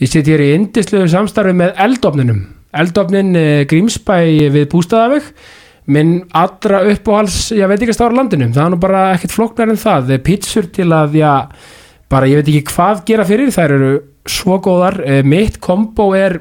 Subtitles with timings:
[0.00, 2.38] Ég sitt hér í indislegu samstarfi með eldofninum.
[2.80, 4.14] Eldofnin eh, Grímsbæ
[4.54, 5.26] við Bústaðaveg.
[5.90, 8.48] Minn allra uppáhals, ég veit ekki að stára landinu.
[8.54, 10.14] Það er nú bara ekkert flóknar en það.
[10.24, 11.34] Pítsur til að, já,
[12.12, 13.52] bara ég veit ekki hvað gera fyrir.
[13.52, 13.92] Þær eru
[14.38, 15.00] svo góðar.
[15.04, 16.38] Eh, Mitt kombo er,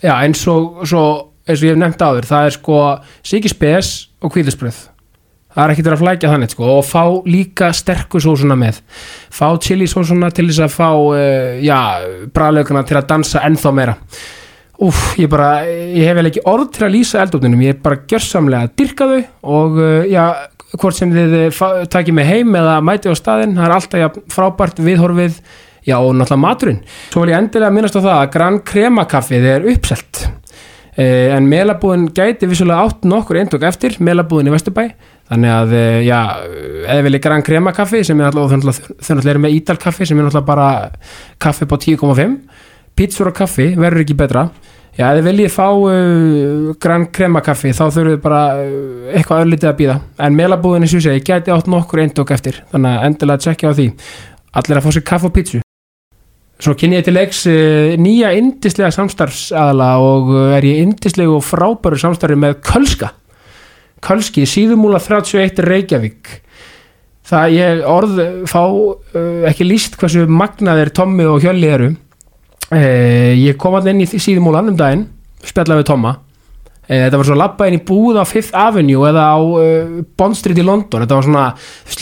[0.00, 1.04] já, eins og, svo,
[1.46, 2.26] eins og ég hef nefnt áður.
[2.32, 2.84] Það er sko
[3.22, 4.82] Siki Spes og Kvíðisbröð.
[5.58, 8.76] Það er ekkert verið að flækja þannig sko og fá líka sterku sósuna með.
[9.34, 11.78] Fá chili sósuna til þess að fá uh, já,
[12.30, 13.96] bræðlaugana til að dansa ennþá meira.
[14.86, 17.98] Úf, ég bara, ég hef vel ekki orð til að lýsa eldofninum, ég er bara
[18.06, 19.18] gjörsamlega að dyrka þau
[19.56, 20.22] og uh, já,
[20.76, 24.08] hvort sem þið uh, takið mig heim eða mæti á staðinn, það er alltaf já,
[24.30, 25.42] frábært viðhorfið,
[25.90, 26.82] já og náttúrulega maturinn.
[27.10, 30.28] Svo vil ég endilega minnast á það að Gran Crema kaffið er uppselt.
[30.94, 34.92] Uh, en melabúðin gæti vissulega átt nokkur eindok eftir, melabúðin í Vesturbæ
[35.28, 36.20] þannig að, uh, já,
[36.88, 40.18] eða vilja Gran Crema kaffi sem er alltaf, þau náttúrulega eru með Ídal kaffi sem
[40.18, 40.68] er náttúrulega bara
[41.42, 42.34] kaffi på 10,5
[42.98, 44.48] pítsur og kaffi verður ekki betra.
[44.98, 49.70] Já, þið viljið fá uh, Gran Crema kaffi þá þurfum við bara uh, eitthvað öllítið
[49.70, 52.62] að býða en melabúðinni svo segi, gæti átt nokkur eindok eftir.
[52.72, 53.88] Þannig að endilega tjekkja á því.
[54.58, 55.64] Allir að fá sér kaffi og pítsu
[56.58, 57.44] Svo kynni ég til leiks
[58.02, 63.12] nýja indislega samstarfsadala og er ég indislegu og frábæru samstarfi með Kölska
[64.04, 66.30] Kölski, síðumúla 31 Reykjavík.
[67.28, 68.62] Það ég orð fá
[69.50, 71.90] ekki líst hversu magnaðir Tommi og Hjölli eru.
[72.68, 75.06] Uh, ég kom alltaf inn í síðumúlan um daginn
[75.44, 76.10] spjallaði við Tomma.
[76.88, 79.38] Uh, þetta var svo labba inn í búð á Fifth Avenue eða á
[80.20, 81.04] Bond Street í London.
[81.04, 81.46] Þetta var svona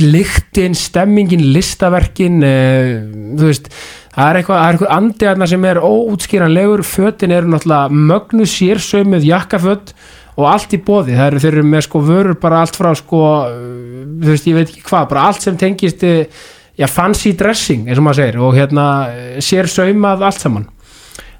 [0.02, 2.90] lyktin, stemmingin listaverkin uh,
[3.38, 3.70] þú veist
[4.16, 8.46] það er eitthvað, það er eitthvað andi aðna sem er óútskýranlegur, fötin eru náttúrulega mögnu
[8.48, 9.92] sérsömið jakkaföt
[10.36, 13.22] og allt í bóði, það eru þeir eru með sko vörur bara allt frá sko
[13.48, 17.88] uh, þú veist, ég veit ekki hvað, bara allt sem tengist eh, já, fancy dressing
[17.88, 20.72] eins og maður segir, og hérna eh, sér saumað allt saman.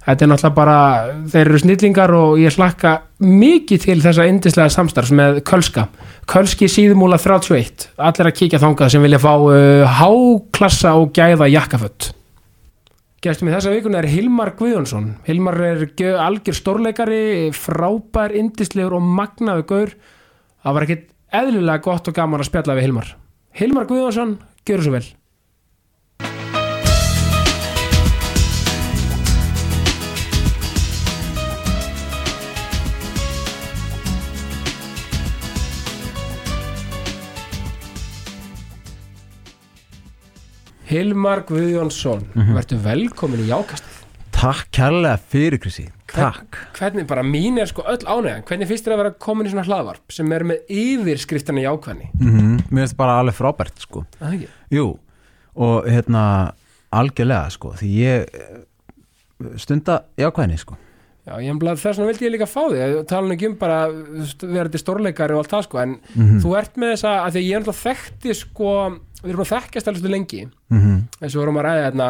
[0.07, 0.81] Þetta er náttúrulega bara,
[1.33, 2.93] þeir eru snillingar og ég slakka
[3.27, 5.89] mikið til þessa indislega samstarfs með Kölska.
[6.31, 12.13] Kölski síðumúla 31 allir að kíkja þangað sem vilja fá uh, háklassa og gæða jakkafött
[13.27, 15.07] Gestum í þessa vikuna er Hilmar Guðjónsson.
[15.27, 15.81] Hilmar er
[16.23, 19.95] algjör stórleikari, frábær, indislegur og magnaðu gaur.
[20.63, 23.11] Það var ekkit eðlilega gott og gaman að spjalla við Hilmar.
[23.59, 25.09] Hilmar Guðjónsson, gjör svo vel.
[40.87, 44.03] Hilmar Guðjónsson, mm verður velkomin í jákastið.
[44.37, 45.87] Takk kærlega fyrir Krissi.
[46.13, 46.59] Takk.
[46.77, 49.65] Hvernig, bara mín er sko öll ánægjan, hvernig finnst þér að vera komin í svona
[49.67, 52.11] hlaðvarp sem er með yfirskriftina jákvæðni?
[52.21, 54.05] mm Mér finnst bara alveg frábært sko.
[54.21, 54.49] Það ekki?
[54.77, 54.87] Jú,
[55.57, 56.23] og hérna
[56.95, 58.59] algjörlega sko því ég eh,
[59.59, 60.79] stunda jákvæðni sko
[61.27, 63.79] Já, ég embla þess vegna vildi ég líka fá þig, tala nú ekki um bara
[64.71, 66.39] til stórleikari og allt það sko, en Mhm.
[66.45, 68.71] þú ert með þessa, að því að ég er náttúrulega þekkti sko,
[69.25, 71.03] við erum að þekkjast svolítið lengi, mm -hmm.
[71.23, 72.09] eins og við vorum að ræða hérna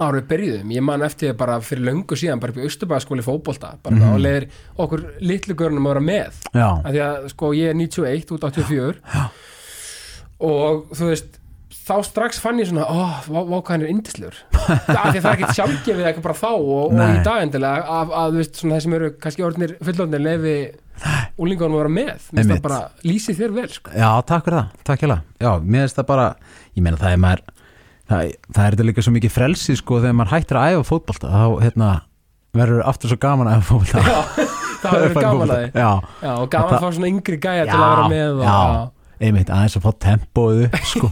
[0.00, 3.74] ára við byrjuðum, ég man eftir bara fyrir löngu síðan, bara upp í Austurbæðaskóli fótbolta,
[3.82, 4.20] bara mm -hmm.
[4.22, 4.46] leðir
[4.78, 8.44] okkur litlu görnum að vera með, Já, að því að sko ég er 91 út
[8.44, 8.94] 84
[10.40, 11.39] og þú veist
[11.70, 12.86] þá strax fann ég svona,
[13.30, 13.90] vá hvað hann er
[14.60, 18.38] að það er ekkert sjálfgefið eitthvað bara þá og, og í dag endilega að, að
[18.40, 20.54] veist, svona þeir sem eru kannski orðnir fullorðnir lefi
[21.40, 22.26] úlingunum að vera með.
[22.36, 23.94] Minnst það bara lýsi þér vel sko.
[23.96, 25.22] já, takk fyrir það, takk hérlega.
[25.40, 26.26] Já, mér finnst það bara,
[26.76, 27.42] ég meina það er maður
[28.10, 31.30] það, það er þetta líka svo mikið frelsi sko þegar maður hættir að æfa fótbolta
[31.32, 31.90] þá hérna
[32.60, 34.04] verður aftur svo gaman að æfa fótbolta.
[34.04, 34.46] Já,
[34.82, 35.90] það verður gaman að því Já,
[36.26, 38.58] já, og gaman Það- að fá svona yngri gæja til að vera með og, já,
[39.20, 41.10] einmitt aðeins að fá tempóið upp sko.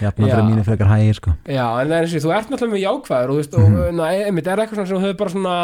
[0.00, 0.34] Jafna Já.
[0.34, 1.34] fyrir mínu frekar hægir sko.
[1.50, 3.76] Já, en það er eins og þú ert náttúrulega með jákvæður og þú veist, Mhm.
[3.88, 5.56] og na, einmitt er eitthvað sem hefur bara svona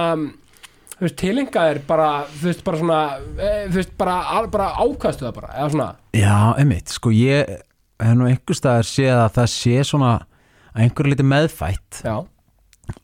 [1.00, 2.08] þú veist, tilengaðir bara,
[2.40, 3.00] þú veist, bara svona
[3.38, 4.16] e, þú veist, bara,
[4.52, 7.54] bara ákvæðstu það bara eða svona, Já, einmitt, sko ég
[8.00, 10.10] hef nú einhver staðar séð að það sé svona
[10.74, 12.02] að einhverju liti meðfætt.
[12.04, 12.16] Já.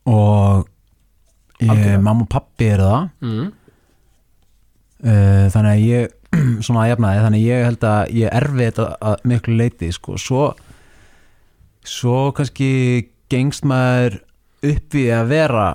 [0.07, 0.67] Og
[1.61, 3.09] ég, mamma og pappi eru það.
[3.21, 3.51] Mm.
[5.05, 6.16] uh, þannig að ég
[6.65, 10.45] svona að jafna þannig ég held að ég erfi þetta að miklu leiti sko, svo
[11.87, 12.71] svo kannski
[13.31, 14.21] gengst maður
[14.67, 15.67] upp í að vera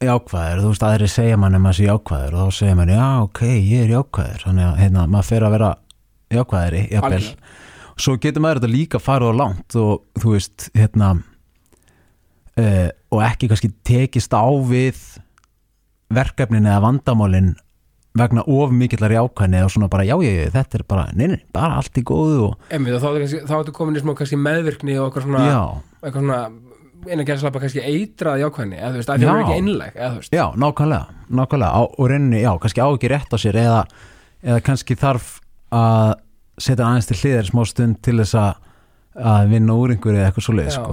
[0.00, 3.06] jákvæður, þú veist aðri segja mann um að sé jákvæður og þá segja mann já
[3.20, 4.44] ok, ég er jákvæður.
[4.46, 5.70] Þannig að hérna, maður fer að vera
[6.30, 7.50] jákvæðari Algjörlega.
[8.00, 11.10] svo getur maður þetta líka farið á langt og þú veist hérna
[12.60, 15.00] uh, og ekki kannski tekist á við
[16.10, 17.52] verkefnin eða vandamálin
[18.22, 21.78] vegna of mikillar jákvæðni og svona bara já ég, þetta er bara, nei, nei, bara
[21.80, 24.96] allt í góðu og einmitt, og þá, er þá ertu komin í smá kannski meðvirkni
[25.00, 25.44] og eitthvað svona,
[26.02, 26.40] eitthvað svona
[27.10, 30.22] eina gæðslappa kannski eitrað jákvæðni eða þú veist, að það er ekki einleg eða þú
[30.22, 33.78] veist, Já, nákvæmlega, nákvæmlega á, og reyninni, já, kannski á ekki rétt á sér eða,
[34.44, 35.30] eða kannski þarf
[35.72, 36.10] að
[36.60, 38.66] setja aðeins til hliðar smá stund til þess að
[39.20, 40.74] að vinna úr einhverju eða eitthvað svoleið Já.
[40.76, 40.92] sko.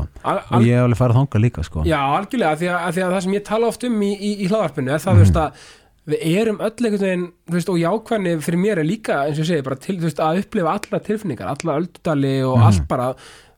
[0.58, 1.84] Og ég hef alveg farið þangað líka sko.
[1.86, 4.32] Já, algjörlega, af því að, því að það sem ég tala oft um í, í,
[4.42, 5.22] í hlaðarpinu er það, Mhm.
[5.22, 5.68] veist, að
[6.08, 9.44] við erum öll einhvern veginn, þú veist, og jákvæðni fyrir mér er líka, eins og
[9.44, 12.66] ég segi, bara til, þú veist, að upplifa alla tilfinningar, alla öldudali og Mhm.
[12.70, 13.10] allt bara,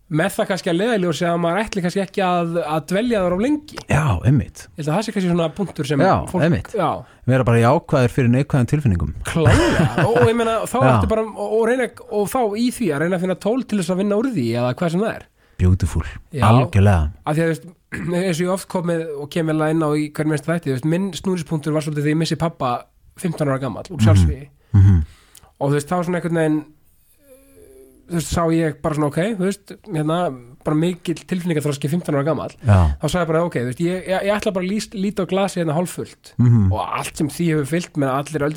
[0.10, 3.20] með það kannski að leiðali og segja að maður ætli kannski ekki að, að dvelja
[3.22, 3.78] þar á lengi.
[3.94, 6.72] Já, einmitt, Ég held að það sé kannski svona punktur sem Já, fólk, einmitt.
[6.74, 11.22] já, vera bara jákvæður fyrir neikvæðum tilfinningum klálega og, og ég meina, þá ertu bara
[11.30, 14.02] og, og reyna, og þá í því að reyna að finna tól til þess að
[14.02, 15.28] vinna úr því eða hvað sem það er.
[15.60, 16.04] Beautiful,
[16.42, 19.86] algjörlega af því að þú veist, eins og ég oft komið og kemur alveg inn
[19.86, 22.74] á í hverjum minnst þætti minn snúrispunktur var svolítið því ég missi pappa
[23.20, 25.00] 15 ára gammal úr sjálfsvíði mm
[25.60, 26.60] og þú veist, þá svona einhvern veginn
[28.10, 30.20] þú veist, sá ég bara svona ok þú veist, hérna,
[30.66, 34.08] bara mikill tilfinningaþroski 15 ára gammal, Já, þá sagði ég bara ok, þú veist, ég,
[34.10, 36.34] ég, ég ætla bara að líta á glasi hérna hálffullt.
[36.40, 38.48] Mm og allt sem því hefur fyllt með allir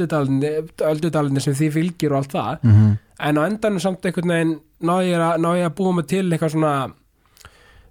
[0.93, 2.97] öldudalinni, sem því fylgir og allt það, -hmm.
[3.29, 6.55] en á endanum samt einhvern veginn náði ég náði ég að búa mig til eitthvað
[6.57, 6.75] svona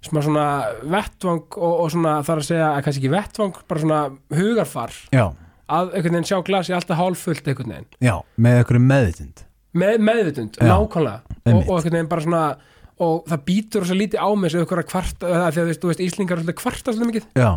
[0.02, 0.46] smá svona
[0.82, 4.00] vettvang og, og svona þar að segja að kannski ekki vettvang, bara svona
[4.34, 4.98] hugarfar.
[5.14, 5.24] Já,
[5.72, 9.44] að einhvern veginn sjá glasi alltaf hálffullt einhvern veginn, já, með einhverju meðvitund.
[9.72, 12.42] Með meðvitund Já, nákvæmlega, og, og einhvern veginn bara svona
[13.02, 17.28] og það býtur svo lítið á mig að þú veist, Íslingar er kvarta svolítið mikið,
[17.40, 17.50] Já,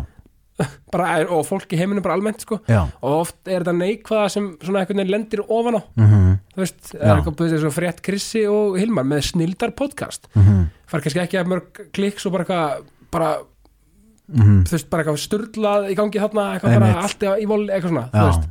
[1.20, 2.60] er- og fólk í heiminum bara almennt sko,
[3.02, 5.82] og oft er þetta neikvæða sem svona einhvern veginn lendir ofan á.
[5.96, 10.28] Mm þú veist, það er eitthvað búið þessu frétt Krissi og Hilmar með snildar podcast.
[10.34, 10.66] -hmm.
[10.88, 13.36] fær kannski ekki að mörg kliks og bara eitthvað bara,
[14.28, 17.04] Mm þú veist, bara eitthvað sturlað í gangi þarna, eitthvað bara Einmitt.
[17.04, 18.48] allt í voli, eitthvað svona, þú Já, veist.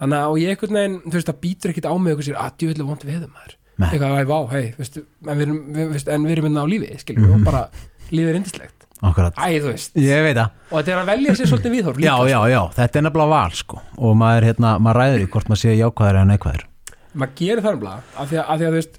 [0.00, 2.52] Þannig að ég einhvern veginn, þú veist, það býtur ekkit á mig eitthvað sér, að
[2.56, 3.54] djúvillig vond við þeim maður.
[3.80, 3.88] Nei.
[3.90, 6.88] eitthvað, vá, hei, veist, en við erum við, veist, en við erum minna á lífi,
[7.00, 7.34] skiljum Mhm.
[7.34, 7.68] og bara,
[8.12, 9.36] lífið er indislegt, akkurat.
[9.40, 9.94] Æ, þú veist.
[9.96, 10.56] Ég veit það.
[10.70, 13.32] Og þetta er að velja sér svolítið viðhorf líka, Já, já, já, þetta er nefnilega
[13.34, 13.80] val sko.
[13.98, 16.66] Og maður, hérna, maður ræður í hvort maður sé jákvæður eða neikvæður
[17.14, 18.98] maður gerir það nefnilega, af því að, af því að þú veist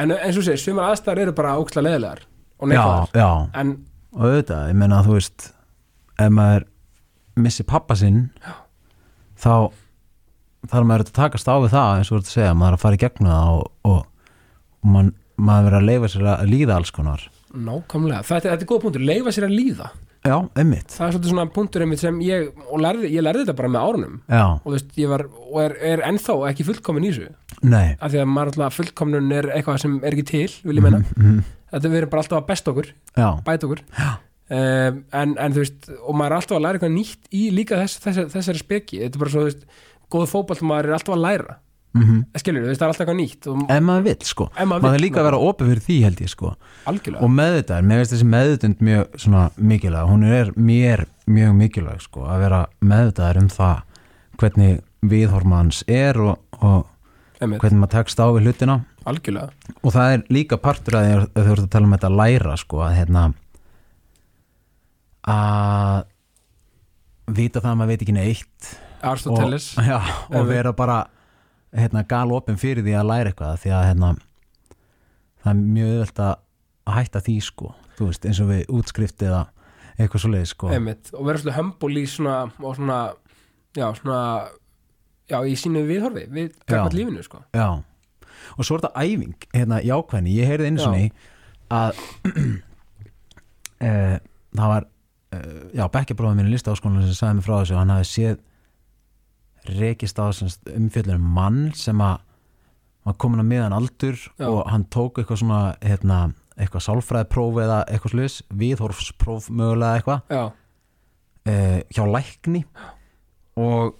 [0.00, 2.22] en eins og segir, sumar aðstæður eru bara óksla leðilegar
[2.60, 3.30] og Já, neikvæðar, já,
[3.60, 3.72] en
[4.10, 5.46] og auðvitað, ég meina þú veist
[6.20, 6.66] ef maður
[7.40, 8.54] missi pappa sinn Já.
[9.40, 9.52] þá
[10.70, 12.84] þarf maður að takast á við það eins og þú ert að segja, maður að
[12.84, 14.00] fara í gegnum það og, og,
[14.80, 15.86] og man, maður að
[17.54, 19.90] nákvæmlega, þetta, þetta er góð punktur, leifa sér að líða.
[20.20, 20.90] Já, einmitt.
[20.92, 23.86] Það er svolítið svona punktur einmitt sem ég og lærði, ég lærði þetta bara með
[23.88, 24.16] árunum.
[24.28, 27.30] Já, og þú veist, ég var, og er, er ennþá ekki fullkomin í þessu,
[27.64, 27.86] nei.
[27.96, 31.00] Af því að maður alltaf fullkomnun er eitthvað sem er ekki til, vil ég menna
[31.16, 31.38] mm,
[31.72, 33.82] þetta við erum bara alltaf að besta okkur, Já, bæta okkur.
[33.96, 34.10] Já.
[34.60, 37.80] um, en, en þú veist, og maður er alltaf að læra eitthvað nýtt í líka
[37.80, 39.00] þess, þess, þessari speki.
[39.06, 39.66] Þetta er bara svo, þú veist,
[40.12, 41.56] góð fótball maður er alltaf að læra,
[41.96, 44.46] mm skilur, þú veist, það er alltaf eitthvað nýtt ef maður vill sko.
[44.56, 46.52] Maður maður er líka að vera opið fyrir því held ég sko.
[46.90, 52.04] Algjörlega, og meðvitaður, mér veist þessi meðvitund mjög svona mikilvæg, hún er mér mjög mikilvæg
[52.06, 53.82] sko, að vera meðvitaður um það
[54.40, 56.86] hvernig viðhormans er og, og
[57.40, 58.80] hvernig maður tekst á við hlutina.
[59.08, 59.74] Algjörlega.
[59.80, 62.82] Og það er líka partur að þú ert að tala um þetta að læra sko,
[62.84, 63.22] að hérna
[65.30, 66.04] að
[67.30, 68.74] vita það að maður veit ekki neitt.
[69.00, 69.96] Og, já,
[70.36, 70.98] og vera bara
[71.76, 74.12] hérna, gal opin fyrir því að læra eitthvað því að hérna,
[75.44, 79.44] það er mjög öðvöld að hætta því sko veist, eins og við útskrift eða
[80.00, 82.98] eitthvað svo leið sko og vera svolítið hömbul í svona og svona,
[83.76, 84.20] já, svona
[85.30, 87.42] já, í sínu viðhorfi við gæmast lífinu, sko.
[88.56, 90.86] Og svo er þetta æfing hérna jákvæðni, ég heyrði einu Já.
[90.86, 91.10] sinni
[91.70, 92.00] að
[93.84, 93.92] e,
[94.58, 95.40] það var e,
[95.76, 98.40] já, bekkjabróðum minni listaháskólan sem sagði mig frá þessu, hann hafi séð
[99.68, 102.20] rekist á umfjöldunum mann sem að
[103.06, 104.46] var komin að miðan aldur Já.
[104.48, 106.18] og hann tók eitthvað svona hérna,
[106.60, 110.42] eitthvað sálfræðipróf eða eitthvað sluðis, viðhorfspróf mögulega eitthvað já,
[111.48, 111.54] e,
[111.88, 112.64] hjá lækni
[113.60, 113.96] og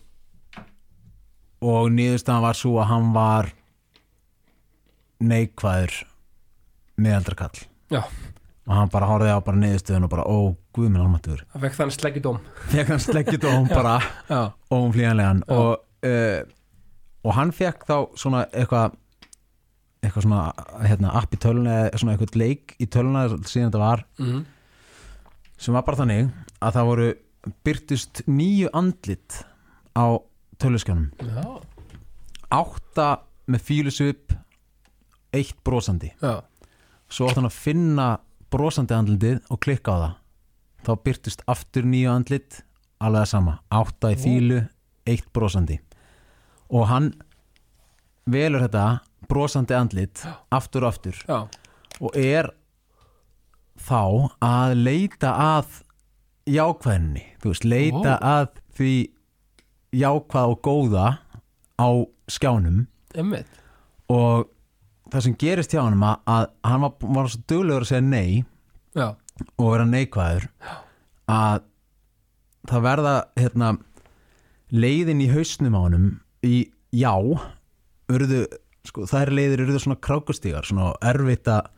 [1.60, 3.50] og niðurstaðan var svo að hann var
[5.20, 5.96] neikvæður
[7.00, 8.04] meðaldra kall Já.
[8.68, 10.38] Og hann bara horfði á bara niðurstöðun og bara ó,
[10.76, 12.40] guð minn almatur það fekk þannig sleggi dóm.
[12.74, 13.96] Fekk hann sleggjut og hann bara
[14.28, 14.40] Já.
[15.56, 15.72] og,
[16.06, 16.40] uh,
[17.24, 18.96] og hann fekk þá svona eitthvað
[20.00, 20.44] eitthvað svona
[20.86, 24.06] hérna, app í töluna eða svona eitthvað leik í töluna síðan þetta var.
[24.22, 24.40] Mm
[25.60, 26.30] sem var bara þannig
[26.64, 27.08] að það voru
[27.66, 29.40] byrtust nýju andlit
[29.96, 30.16] á
[30.60, 31.44] töluskjánum já,
[32.52, 33.08] átta
[33.50, 34.34] með fílusvip
[35.36, 36.10] eitt brosandi.
[36.20, 36.40] Já,
[37.10, 38.08] svo átt hann að finna
[38.50, 40.14] brosandi andlitið og klikka á það.
[40.80, 42.62] Þá byrtust aftur nýju andlit
[43.00, 44.60] alveg það sama, átta í fílu
[45.08, 45.78] eitt brosandi.
[46.70, 47.10] Og hann
[48.30, 48.86] velur þetta
[49.30, 51.20] brosandi andlit aftur og aftur.
[51.28, 51.40] Já,
[52.00, 52.50] og er
[53.80, 54.02] þá
[54.44, 55.80] að leita að
[56.50, 58.20] jákvæðinni þú veist, leita Ó.
[58.20, 58.46] að
[58.78, 58.92] því
[60.00, 61.06] jákvæð og góða
[61.80, 61.88] á
[62.30, 62.86] skjánum.
[63.14, 63.46] Einmitt.
[64.10, 64.48] og
[65.10, 68.44] það sem gerist hjá hann að, að hann var, var svo duglegur að segja nei
[68.96, 69.06] Já,
[69.56, 70.48] og vera neikvæður.
[71.30, 71.62] Að
[72.70, 73.70] það verða hérna,
[74.74, 76.10] leiðin í hausnum á honum
[76.46, 76.56] í
[76.94, 77.14] já
[78.10, 78.44] urðu,
[78.88, 81.70] sko, þær leiðir urðu svona krákustígar, svona erfitt að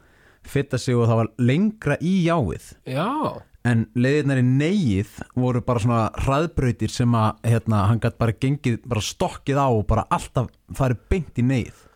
[0.48, 2.72] fitta sig og það var lengra í jáið.
[2.88, 3.06] Já,
[3.68, 8.80] en leiðirnar í neið voru bara svona hraðbrautir sem að hérna, hann gætt bara gengið,
[8.88, 11.88] bara stokkið á og bara alltaf farið beint í neið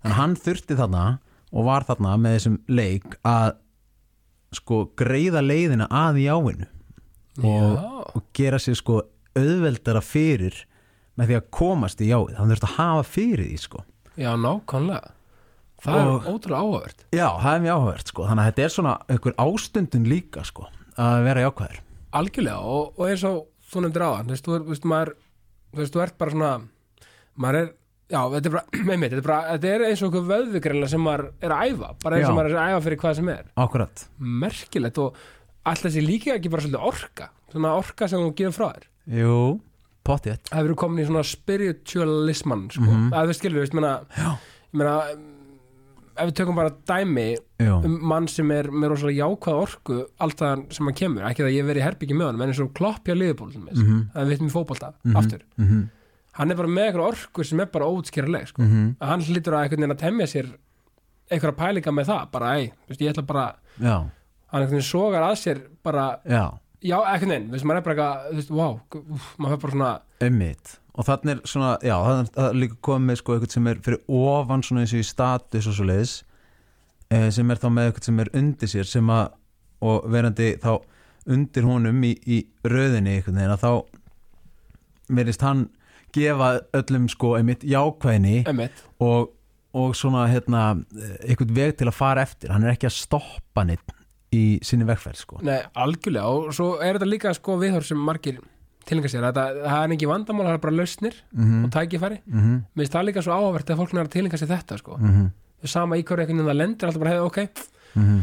[0.00, 1.04] þannig að hann þurfti þarna
[1.52, 3.52] og var þarna með þessum leik að
[4.56, 7.86] sko greiða leiðina að jáinu og, Já.
[8.16, 9.00] og gera sér sko
[9.38, 10.56] auðveldara fyrir
[11.18, 13.82] með því að komast í jáið hann þurfti að hafa fyrir því sko.
[14.18, 15.12] Já, nákvæmlega.
[15.80, 17.04] Það Og- er ótrúlega áhugavert.
[17.16, 18.24] Já, það er mjög áhugavert sko.
[18.28, 20.66] Þannig að þetta er svona einhver ástundun líka sko
[21.00, 21.78] að vera jákvæður.
[22.20, 25.12] Algjörlega, og, og eins og þú nefndir á þú veist, þú, er- þú veist, maður
[25.70, 26.50] þú veist, þú ert bara svona
[27.40, 27.70] maður er,
[28.10, 30.92] já, þetta er bara, með mitt þetta er, bara, þetta er eins og einhver vöðvigreinlega
[30.94, 32.36] sem maður er að æfa, bara eins og Já.
[32.40, 34.04] maður er að æfa fyrir hvað sem er Akkurat
[34.44, 35.16] merkilegt og
[35.70, 38.86] alltaf þessi líka ekki bara svolítið orka svona orka sem þú gefur frá þér
[39.20, 39.36] Jú,
[40.06, 42.86] pottið það hefur komin í svona spiritualisman sko.
[42.86, 43.10] Mhm.
[43.14, 44.30] að við skilur, veist, meina, Já.
[44.72, 45.28] um,
[46.20, 47.28] ef við tökum bara dæmi
[47.60, 51.54] Jú, um mann sem er með rosalega jákvæð orku alltaf sem hann kemur, ekki það
[51.56, 54.02] ég verið í herbyggi með hann, en eins og klopp hjá liðból mm -hmm.
[54.14, 55.16] Það við veitum í fótbolta, Mhm.
[55.16, 55.88] aftur mhm,
[56.40, 58.62] hann er bara með eitthvað orku sem er bara óutskýrarleg sko.
[58.64, 60.50] mhm, að hann hlýtur að einhvern veginn að temja sér
[61.30, 63.46] einhverja pælinga með það, bara ei veist, ég ætla bara,
[63.78, 66.44] Já, hann einhvern veginn sogar að sér bara, já,
[66.82, 68.80] já, einhvern veginn veist, maður er bara eitthvað, þú veist, wow
[69.14, 69.90] úf, maður fer bara svona,
[70.26, 70.76] einmitt.
[71.00, 74.00] Og þannig er svona, já, það er- er líka komið sko eitthvað sem er fyrir
[74.10, 76.16] ofan svona eins og í status og svo leiðis
[77.36, 79.30] sem er þá með eitthvað sem er undir sér sem að,
[79.82, 80.72] og verandi þá
[81.30, 83.70] undir honum í, í röðinni einhvern veginn að þá
[85.10, 85.68] verðist hann
[86.14, 89.32] gefa öllum sko einmitt jákvæðni emmitt og,
[89.76, 90.64] og svona hérna
[91.24, 92.52] einhvern veg til að fara eftir.
[92.54, 93.96] Hann er ekki að stoppa neitt
[94.34, 95.42] í sinni vegferð sko.
[95.46, 96.30] Nei, algjörlega.
[96.30, 98.40] Og svo er þetta líka sko viðhör sem margir
[98.88, 102.18] tilengar sér, þetta, það er ekki vandamál það er bara lausnir mm og tækifæri.
[102.24, 104.78] -hmm, mm mér finnst það líka svo áhverft að fólk er að tilenga sér þetta
[104.80, 105.30] sko, -hmm,
[105.64, 107.38] sama í hverju einhvern veginn það lendir alltaf bara hefði, ok,
[107.94, 108.20] mm -hmm.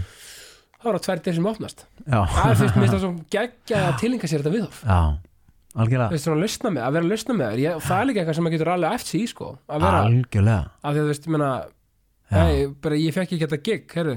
[0.81, 1.85] það var tvær dyr sem opnast.
[2.07, 4.99] Já, það er fyrst, mér finnst það svo geggja að tilenga sér þetta viðhóf já,
[5.77, 6.09] algjörlega.
[6.13, 8.37] Veist, svona, lausna með, að vera lausna með þér Ég- og það er líka eitthvað
[8.39, 10.63] sem maður getur alveg eftir í sko, að vera, Algjörlega.
[10.83, 11.51] Að því að þú veist, ég meina
[12.27, 12.37] Já.
[12.41, 14.15] hey, bara, ég fekk ekki þetta gig, herru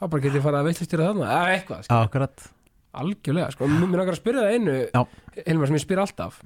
[0.00, 1.98] þá bara get ég fara að veitlistýra þarna, eða eitthvað sko.
[2.06, 2.46] Akkurat.
[3.00, 5.02] Algjörlega, sko, mér langar að spyrja það einu Já.
[5.46, 6.40] Hilmar sem ég spyr alltaf.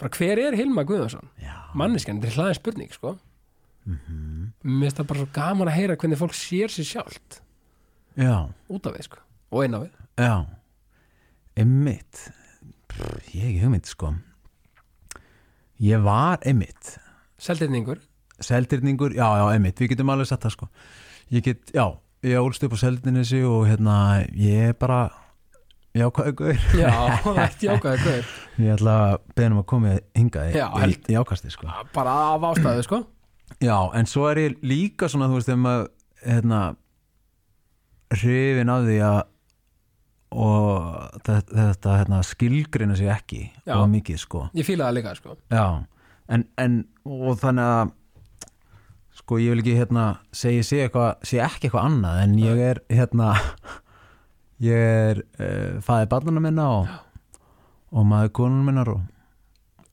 [0.00, 3.14] Bara hver er Hilmar Guðvarsson Já, manneskjan, þetta er hlaðin spurning sko.
[3.86, 7.40] Mér finnst það bara svo gaman að heyra hvernig fólk sér sér sjálft.
[8.20, 9.22] Já, út af við sko,
[9.54, 9.94] og inn á við.
[10.20, 10.34] Já.
[11.60, 12.26] Einmitt
[13.00, 14.12] Ég hef ekki hugmynd sko.
[15.80, 16.96] Ég var einmitt
[17.40, 18.00] seldirningur,
[18.40, 20.66] Seldyrningur, já, já, einmitt, við getum alveg sett það sko.
[21.32, 21.84] Ég get, já,
[22.24, 23.96] ég ólst upp á Seldyrnesi og hérna,
[24.36, 25.00] ég er bara
[25.96, 26.66] Já, hvað er guður?
[26.78, 26.90] já,
[27.46, 28.28] ekki jákvæði guður
[28.62, 31.70] Ég ætla að beða um að koma hingað í, Já, í, í ákasti sko.
[31.96, 33.00] Bara af ástæðu sko.
[33.64, 35.88] Já, en svo er ég líka svona, þú veist, þegar maður,
[36.26, 36.60] hérna,
[38.20, 39.18] hrifin af því að
[40.30, 43.74] og þetta, þetta hérna, skilgrina sig ekki Já.
[43.80, 44.44] og mikið, sko.
[44.54, 45.64] ég fíla það líka sko Já,
[46.30, 47.94] en, en og þannig að
[49.20, 52.82] sko, ég vil ekki, hérna, segja sé, eitthvað, sé ekki eitthvað annað, en ég er,
[52.90, 53.30] hérna,
[54.70, 56.92] ég er uh, fæði barnana minna og,
[57.90, 59.02] og maður konunum minnar og,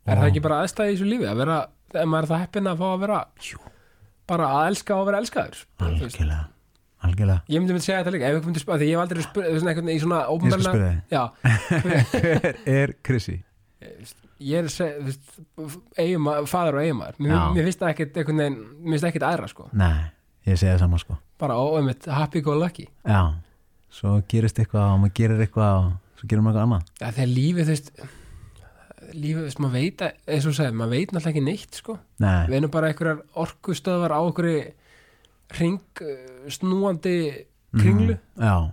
[0.07, 1.57] er það ekki bara aðstæði í þessu lífi að vera,
[1.93, 3.63] ef maður er það heppin að fá að vera Jú.
[4.29, 6.21] bara að elska og vera elskaður veist,
[7.05, 9.25] algjörlega, ég myndi myndi segja þetta líka ef við myndi spyrja, því ég hef aldrei
[9.27, 11.23] spyrja svona veginn í svona Ég skal spyrja já,
[12.17, 13.35] Hver er Krissi?
[14.41, 17.41] ég er að segja, þú veist, eigumar, faður og eigumar mér, Já.
[17.55, 19.67] mér finnst það ekkit einhvern veginn, mér finnst það ekkit aðra sko.
[19.77, 19.95] Nei,
[20.49, 21.17] ég segi það sama sko.
[21.41, 22.85] Bara, ó, einmitt, happy go lucky.
[23.05, 23.21] Já,
[23.93, 26.91] svo gerist eitthvað og maður gerir eitthvað og svo gerir maður eitthvað annað.
[27.01, 27.91] Ja, þegar lífið, þú veist
[29.17, 31.97] lífið, þú veist, maður veit að- eins og segir, maður veit náttúrulega ekki neitt sko.
[32.25, 34.61] Nei, við erum bara einhverjar orkustöðvar á einhverju
[35.59, 37.45] ring uh, snúandi
[37.77, 38.17] kringlu.
[38.17, 38.71] Mhm, Já,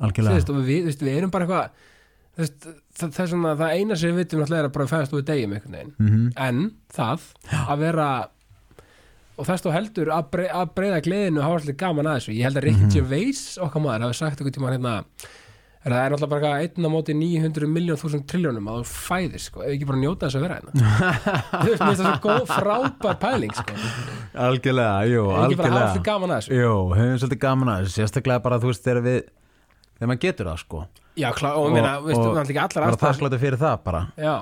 [0.00, 0.52] algjörlega.
[0.52, 1.88] Og við, veist, við erum bara eitthvað
[2.36, 3.16] það, það
[3.60, 5.56] það eina sem við vitum er að bara fæðast úr degjum
[5.98, 7.26] mm en það
[7.68, 8.08] að vera
[9.38, 12.34] og þess þú heldur að, brei, að breyða gleðinu og hafa alltaf gaman að þessu.
[12.36, 12.90] Ég held að Ricky Mhm.
[12.92, 14.94] Gervais okkar maður hafi sagt einhvern tíma hérna
[15.82, 19.42] er það er náttúrulega bara einn á móti 900 miljón þúsund triljónum að þú fæðir
[19.42, 20.72] sko, ef ekki bara njóta þess að vera hérna.
[21.62, 23.78] Þú veist, það svo góð frábær pæling sko,
[24.46, 26.58] Algjörlega, jú, ekki bara hafa algjörlega gaman að þessu?
[26.62, 29.22] Jú, höfum svolítið gaman að þessu Sérstaklega bara, þú veist, þegar við
[29.96, 30.82] þegar maður getur það sko.
[31.12, 34.04] Já, klá, og, og meina, veistu, og það er þakkláttur fyrir það bara.
[34.16, 34.36] Já,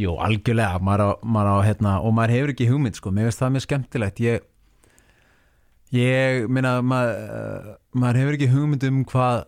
[0.00, 3.42] Jú, algjörlega, maður á, maður á hérna, og maður hefur ekki hugmynd sko, mér finnst
[3.42, 4.22] það mjög skemmtilegt.
[4.24, 4.46] Ég
[5.92, 9.42] ég minna maður, uh, maður hefur ekki hugmynd um hvað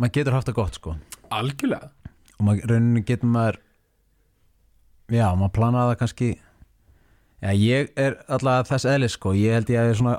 [0.00, 0.96] maður getur haft það gott sko.
[1.34, 1.90] Algjörlega.
[2.36, 3.60] Og maður rauninni getur maður
[5.12, 9.80] já, maður planaði það kannski já, ég er alltaf þess eðli sko, ég held ég
[9.80, 10.16] að ég er svona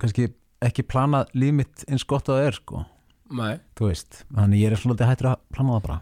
[0.00, 0.28] kannski
[0.64, 2.82] ekki planað líf mitt eins gott að það er sko,
[3.36, 3.54] Nei.
[3.78, 5.98] þú veist þannig ég er svona alltaf hættur að plana það bara.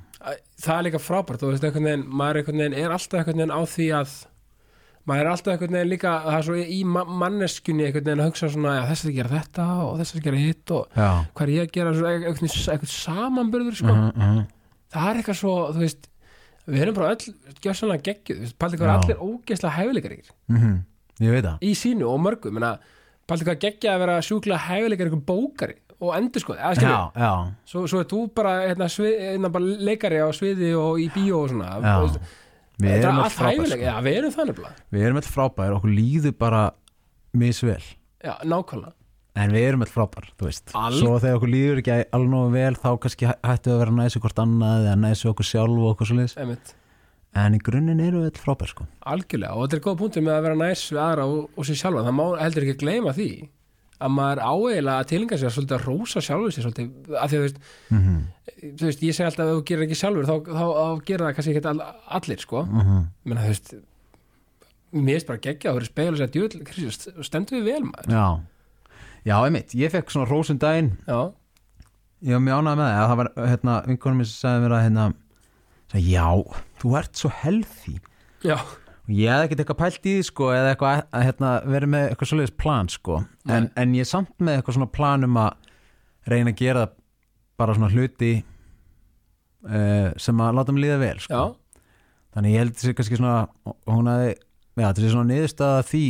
[0.58, 3.54] Það er líka frábært, þú veist, einhvern veginn maður einhvern veginn er alltaf einhvern veginn
[3.54, 4.14] á því að
[5.08, 8.28] maður er alltaf einhvern veginn líka það er svo í ma manneskjunni einhvern veginn að
[8.30, 11.46] hugsa svona, já, þess að gera þetta og þess að gera hitt og já, hvað
[11.46, 11.94] er ég að gera?
[11.96, 13.94] Svona, einhvern, einhvern samanburður sko.
[13.94, 14.44] uh -huh,
[14.94, 16.08] það er eitthvað svo, veist
[16.68, 17.34] við erum bara öll
[17.64, 20.78] gjössanlega geggjuð þú veist, Paldi hvað allir ógeðslega hæfileikar ykkur uh
[21.18, 21.58] ég veit það.
[21.66, 22.78] Í sínu og mörgum, menna
[23.26, 27.32] Paldi hvað geggja að vera sjúklega hæfileikar ykkur bókari og endur sko, já, já,
[27.66, 31.42] svo, svo er þú bara, hérna, svið, hérna, bara leikari á sviði og í bíó
[31.42, 32.20] og svona Já.
[32.78, 33.86] Við þetta er erum allt hæfileika, sko.
[33.88, 34.74] já, við erum það nefnilega.
[34.94, 36.60] Við erum alltaf frábær, okkur líður bara
[37.42, 37.82] misvel,
[38.24, 38.92] já, nákvæmlega,
[39.38, 42.52] en við erum alltaf frábær þú veist, Al- svo þegar okkur líður ekki alveg nógu
[42.54, 45.90] vel, þá kannski hæ- hættu að vera næsu hvort annað, eða næsu okkur sjálf og
[45.96, 46.74] okkur einmitt.
[47.38, 48.86] En í grunninn erum við alltaf frábær sko.
[49.06, 51.76] Algjörlega, og þetta er góð punktur með að vera næs við aðra og, og sér
[51.82, 53.28] sjálfa, það má heldur ekki gleyma því
[53.98, 57.38] að maður áeiginlega að tilinga sér svolítið að rósa sjálfur sér svolítið, af því að
[57.38, 58.20] þú veist, mm -hmm.
[58.78, 61.24] þú veist ég segi alltaf að ef þú gerir ekki sjálfur þá, þá, þá gerir
[61.26, 61.82] það kannski ekki all,
[62.18, 63.06] allir sko, Mhm.
[63.24, 63.74] menn að þú veist
[64.92, 68.08] mér er bara geggja að vera speil og segja stendur við vel maður.
[68.08, 68.40] Já,
[69.24, 69.74] já, einmitt.
[69.74, 70.96] Ég fekk svona rósum daginn.
[71.06, 71.32] Já,
[72.24, 74.84] ég var mjög ánægð með það, það var hérna, vinkonum mér sem sagði mér að
[74.86, 75.06] hérna,
[75.92, 76.28] sagði, já,
[76.80, 77.96] þú ert svo healthy.
[78.46, 78.58] Já,
[79.08, 82.30] ég hefði ekkert eitthvað pælt í því sko eða eitthvað að, hérna, verið með eitthvað
[82.32, 83.22] svoleiðis plan sko.
[83.48, 85.72] En, en ég er samt með eitthvað svona plan um að
[86.28, 86.84] reyna að gera
[87.58, 88.32] bara svona hluti
[89.66, 91.40] uh, sem að láta mig líða vel sko.
[91.40, 91.82] já,
[92.36, 93.38] þannig ég held þessi kannski svona
[93.88, 94.34] hún hefði,
[94.78, 96.04] já þessi svona niðurstaða því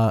[0.00, 0.08] að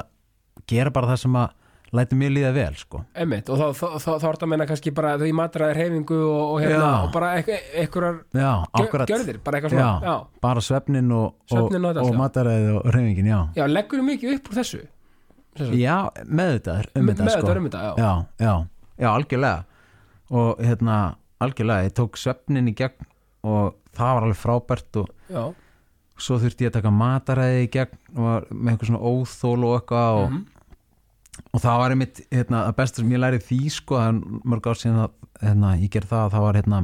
[0.70, 1.56] gera bara það sem að
[1.92, 3.00] læti mig líða vel sko.
[3.18, 5.80] Einmitt og þá, þá, þá, þá er það að menna kannski bara þau í matræðir
[5.80, 7.02] hefingu og, og, hérna, Já.
[7.02, 9.10] og bara einhverjar já, akkurat.
[9.10, 10.14] gjörðir, bara eitthvað svona já,
[10.46, 12.18] bara svefnin og, Svefninn og og, þetta, og já.
[12.22, 13.40] mataræði og reyfingin, já.
[13.58, 14.82] Já leggur mikið upp úr þessu?
[15.74, 15.96] Já,
[16.30, 17.40] með þetta um þetta með sko.
[17.48, 18.12] þetta um þetta, já, já,
[18.46, 18.54] já,
[19.02, 19.64] já, algjörlega.
[20.30, 20.98] Og hérna,
[21.42, 23.08] algjörlega ég tók svefnin í gegn
[23.50, 25.42] og það var alveg frábært og já,
[26.20, 29.76] svo þurfti ég að taka mataræði í gegn og var með eitthvað svona óþól og
[29.80, 30.46] eitthvað og, Mhm.
[31.50, 34.78] Og það var einmitt hérna, að besta sem ég lærið því sko, er mörg ár
[34.80, 36.80] síðan að hérna, ég gerði það, það var hérna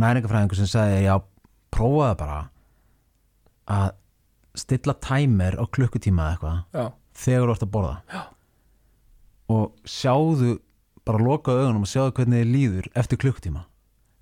[0.00, 1.14] næringafræðingur sem sagði já,
[1.74, 2.38] prófaði bara
[3.70, 3.88] að
[4.60, 7.96] stilla tæmer á klukkutíma eða eitthvað þegar þú ert að borða.
[8.10, 8.22] Já.
[9.50, 10.52] og sjáðu
[11.06, 13.64] bara lokaðu augunum og sjáðu hvernig þið líður eftir klukkutíma.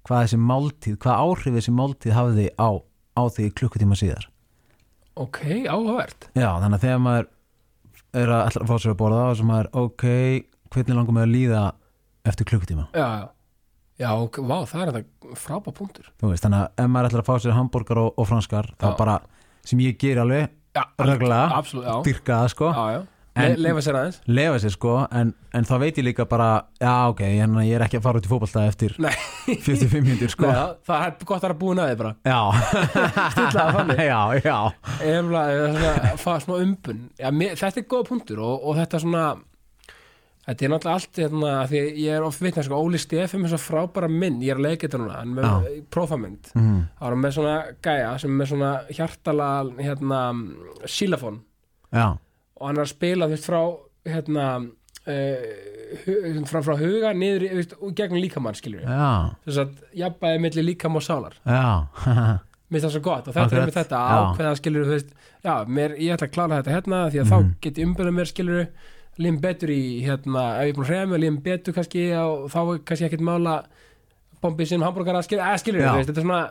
[0.08, 2.70] Hvað þessi máltíð, hvað áhrif þessi máltíð hafði á,
[3.12, 4.28] á því klukkutíma síðar.
[5.18, 6.30] Ok, áhugavert.
[6.32, 7.28] Já, þannig að þegar maður
[8.16, 10.04] er að ætla að fá sér að borða og sem maður, ok,
[10.74, 11.64] hvernig langar maður að líða
[12.28, 12.86] eftir klukkutíma?
[12.96, 13.26] Já, já,
[14.04, 16.08] já, ok, vá, það er þetta frábæð punktur.
[16.20, 18.88] Þú veist, þannig að ef maður ætlar að fá sér hambúrgar og, og franskar, þá
[18.88, 18.96] Já.
[19.02, 19.18] bara
[19.68, 20.84] sem ég ger alveg, já,
[22.06, 22.72] dyrka það sko.
[22.72, 23.00] Já, já.
[23.38, 24.18] En- Le, lefa sér aðeins.
[24.26, 26.48] Lefa sér sko, en, en þá veit ég líka bara
[26.82, 29.12] já, ok, en ég er ekki að fara út í fótballtað eftir Nei,
[29.66, 30.46] 45 minnir sko.
[30.50, 32.14] Nei, það er gott að vera búin að þið bara.
[32.26, 32.40] Já,
[33.34, 34.02] Stilla það þannig.
[34.08, 34.56] Já, já.
[35.18, 35.44] Efla,
[36.24, 37.04] svona, smá umbun.
[37.20, 39.26] Já, mér, Þetta er góða punktur og, og þetta svona
[40.48, 43.58] Þetta er náttúrulega allt hérna, því ég er oft vitna sko, Óli Stefum er svo
[43.60, 46.48] frábæra minn ég er að leika þetta núna, hann er með prófamynd.
[46.56, 46.78] Mm.
[46.88, 50.20] er hann með svona gæja sem er með svona hjartala hérna,
[50.88, 51.36] sílafón
[51.92, 52.06] já,
[52.60, 53.60] og hann er að spila þú veist frá
[54.08, 54.44] hérna
[55.08, 60.64] uh, frá, frá huga niður veist, og gegnum líkamann skilur við þess að jafnbæði milli
[60.72, 61.38] líkam og sálar.
[61.46, 61.88] Já.
[62.68, 65.12] Mér finnst það svo gott og þetta Akkurat, er með þetta ákveða skilur veist,
[65.46, 67.32] já, mér, ég ætla að klára þetta hérna því að Mhm.
[67.32, 68.66] þá get ég umbyrða mér skilur
[69.18, 72.50] líðum betur í, hérna, ef ég er búin að hreyfa mig líðum betur kannski og
[72.52, 73.54] þá kannski ekkert mála
[74.42, 76.42] bombið sinum hambúrgara skilur, eða skilur veist, þetta er svona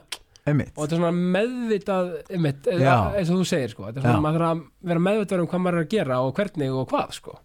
[0.48, 0.72] einmitt.
[0.76, 4.24] Og þetta er svona meðvitað einmitt, eins og þú segir sko, þetta er svona, Já.
[4.28, 7.14] maður þarf að vera meðvitað um hvað maður er að gera og hvernig og hvað
[7.18, 7.38] sko.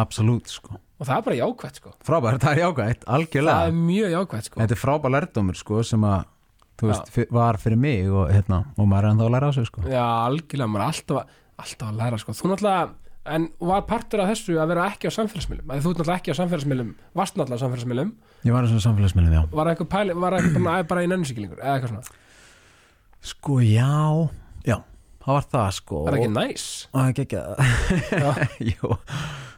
[0.00, 0.78] Absolutt sko.
[1.00, 1.92] Og það er bara jákvætt sko.
[2.06, 4.60] Frábært, það er jákvæmt, það algjörlega er mjög jákvætt sko.
[4.60, 6.24] Þetta er frábær lærdómur sko sem að
[6.80, 9.52] þú veist, fyr- var fyrir mig og, hérna, og maður er ennþá að læra á
[9.56, 9.82] sig sko.
[9.88, 12.90] Já, algjörlega, maður er alltaf, að- alltaf að læra sko, þú náttúrulega
[13.30, 15.66] en var partur af þessu að vera ekki á samfélagsmiðlum?
[15.68, 18.12] Að þú ert náttúrulega ekki á samfélagsmiðlum varst náttúrulega á samfélagsmiðlum.
[18.48, 19.42] Ég var í svona samfélagsmiðlum, já.
[19.60, 22.16] Var eitthvað pæli, var eitthvað bara, bara í nennusikilingur eða eitthvað svona,
[23.20, 24.28] sko, já,
[24.66, 24.78] já
[25.20, 26.00] það var það sko.
[26.00, 26.66] Er það ekki næs?
[26.90, 27.24] Það er ekki
[28.20, 28.30] Já.
[28.70, 28.92] Jú,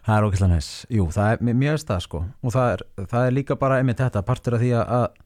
[0.02, 0.70] það er ókvæslega næs.
[0.90, 2.22] Jú, það er, veist það sko.
[2.42, 5.20] Og það er, það er líka bara einmitt þetta partur af því að að-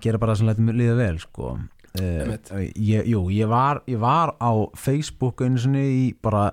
[0.00, 1.54] gera bara sem lætum líða vel sko.
[1.98, 2.36] Uh,
[2.78, 6.52] ég, jú, ég var, ég var á Facebook einu sinni í bara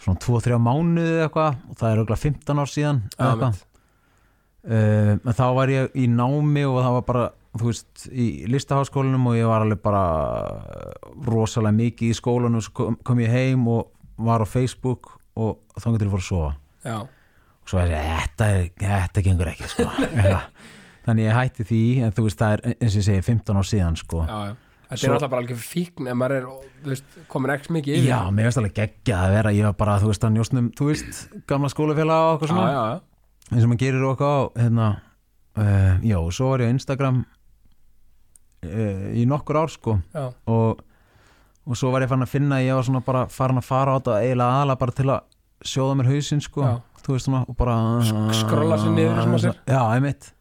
[0.00, 3.58] svona 2-3 mánuði eitthvað og það er auðvitað 15 ár síðan eitthvað.
[4.66, 7.26] Uh, en þá var ég í námi og það var bara
[7.60, 10.04] þú veist, í listaháskólanum og ég var alveg bara
[11.26, 15.90] rosalega mikið í skólanum og kom, kom ég heim og var á Facebook og þá
[15.94, 16.52] getur ég fór að sofa
[16.86, 19.88] já, og svo er ég, þetta, þetta gengur ekki sko.
[21.06, 23.68] Þannig ég hætti því en þú veist, það er eins og ég segi 15 ár
[23.68, 24.24] síðan sko.
[24.26, 24.54] já, já
[24.86, 26.44] Þetta Svo- er alltaf bara alveg fíkn ef maður er,
[26.84, 29.72] þú veist, komin ekki mikið yfir Já, mér veist alveg geggjað að vera ég var
[29.80, 33.48] bara, þú veist, að njóstnum, þú veist gamla skólafélag og okkur svona já, já.
[33.50, 34.86] eins og maður gerir okkur á hérna,
[35.58, 37.18] uh, já, svo var ég á Instagram
[38.66, 39.96] uh, í nokkur ár sko.
[40.46, 40.82] Og,
[41.66, 43.94] og svo var ég fann að finna að ég var svona bara farin að fara
[43.94, 45.20] á þetta eiginlega aðalega bara til að
[45.66, 46.66] sjóða mér hausinn sko,
[47.06, 50.32] veist svona og bara Sk- skrolla sig niður, já, einmitt.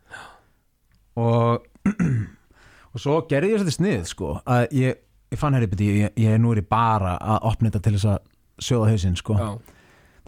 [1.15, 1.63] Og
[2.95, 4.97] og svo gerði ég þetta snið sko að ég,
[5.33, 7.83] ég fann hér í byrju ég, ég er nú er ég bara að opna þetta
[7.87, 9.35] til þess að sjóða hausinn sko.
[9.39, 9.49] Já.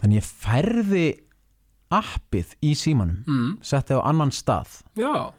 [0.02, 1.06] þannig ég færði
[1.96, 3.52] appið í símanum Mm.
[3.64, 4.82] setti á annan stað.
[5.00, 5.32] Já,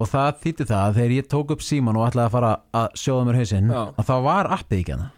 [0.00, 3.00] og það þýtti það að þegar ég tók upp síman og ætlaði að fara að
[3.02, 5.10] sjóða mér hausinn að þá var appið ekki hana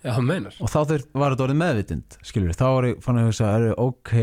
[0.00, 0.78] já, það og þá
[1.20, 4.14] var þetta orðið meðvitund skilur þá var ég fann að hugsa er, ok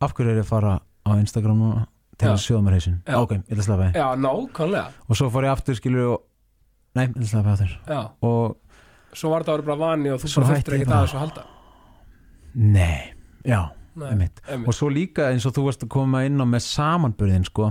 [0.00, 1.86] af hverju er ég að fara á Instagram núna
[2.20, 2.98] til að sjóða mér hausinn?
[3.16, 4.84] Ok, ég ætla að slappa því Já, nákvæmlega.
[5.08, 6.22] Og svo fór ég aftur skilur og
[6.98, 7.74] nei, ég ætla að slappa aftur.
[7.88, 11.10] Já, og svo var þetta árið bara vani og þú bara þurftir ekki það að
[11.12, 11.44] svo halda.
[12.60, 13.00] Nei,
[13.46, 13.60] já,
[14.00, 14.42] Nei, einmitt.
[14.46, 14.68] einmitt.
[14.70, 17.70] og svo líka eins og þú varst að koma inn á með samanburðin sko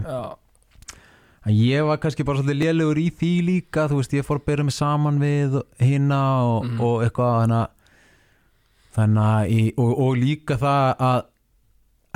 [1.47, 4.45] Að ég var kannski bara svolítið lélegur í því líka þú veist, ég fór að
[4.49, 6.81] byrja mig saman við hinna og, Mhm.
[6.81, 7.67] og eitthvað
[8.95, 11.19] þannig að og, og líka það að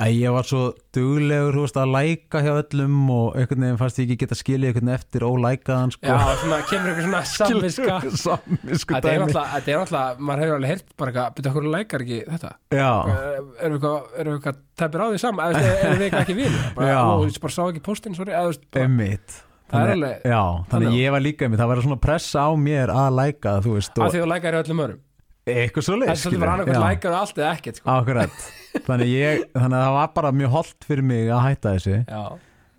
[0.02, 0.60] að ég var svo
[0.96, 4.88] duglegur veist, að læka hjá öllum og einhvern veginn fannst ég ekki geta skilið einhvern
[4.90, 6.08] veginn eftir ólækaðan sko.
[6.10, 7.98] já svona kemur eitthvað svona samviska.
[8.24, 9.28] samvisku dæmi.
[9.30, 12.52] þetta er náttúrulega, maður hefur alveg heyrt bara eitthvað, byrja okkur lækar ekki þetta?
[12.74, 12.90] Já,
[13.62, 17.56] Erum við eitthvað, tæpir á því saman, erum við eitthvað ekki við ó, ég bara
[17.58, 18.34] sá ekki postin, sorry,
[18.82, 22.02] emmitt Það er Þannig- alveg- já, Þannig þannig ég var líka einmitt, það var svona
[22.02, 24.98] pressa á mér að læka og því þú lækar í öllum örum
[25.44, 27.92] eitthvað svo Það er bara annarkvæmt lækar og allt eða ekkert sko.
[27.94, 28.44] Akkurat.
[28.86, 31.98] Þannig, ég, þannig að það var bara mjög holdt fyrir mig að hætta þessu.
[32.08, 32.22] Já,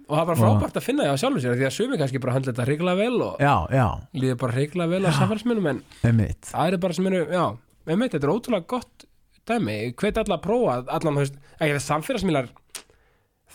[0.05, 2.21] og það er bara frábært að finna því á sjálfum sér því að sumi kannski
[2.23, 3.45] bara höndla þetta hreiklega vel og
[4.13, 6.51] líður bara hreiklega vel á samfélagsminnum en einmitt.
[6.51, 7.23] það er bara sem eru,
[7.85, 9.07] þetta er ótrúlega gott
[9.45, 12.51] dæmi, hvet allar að prófa allan, veist, ekki það samfélagsmiðlar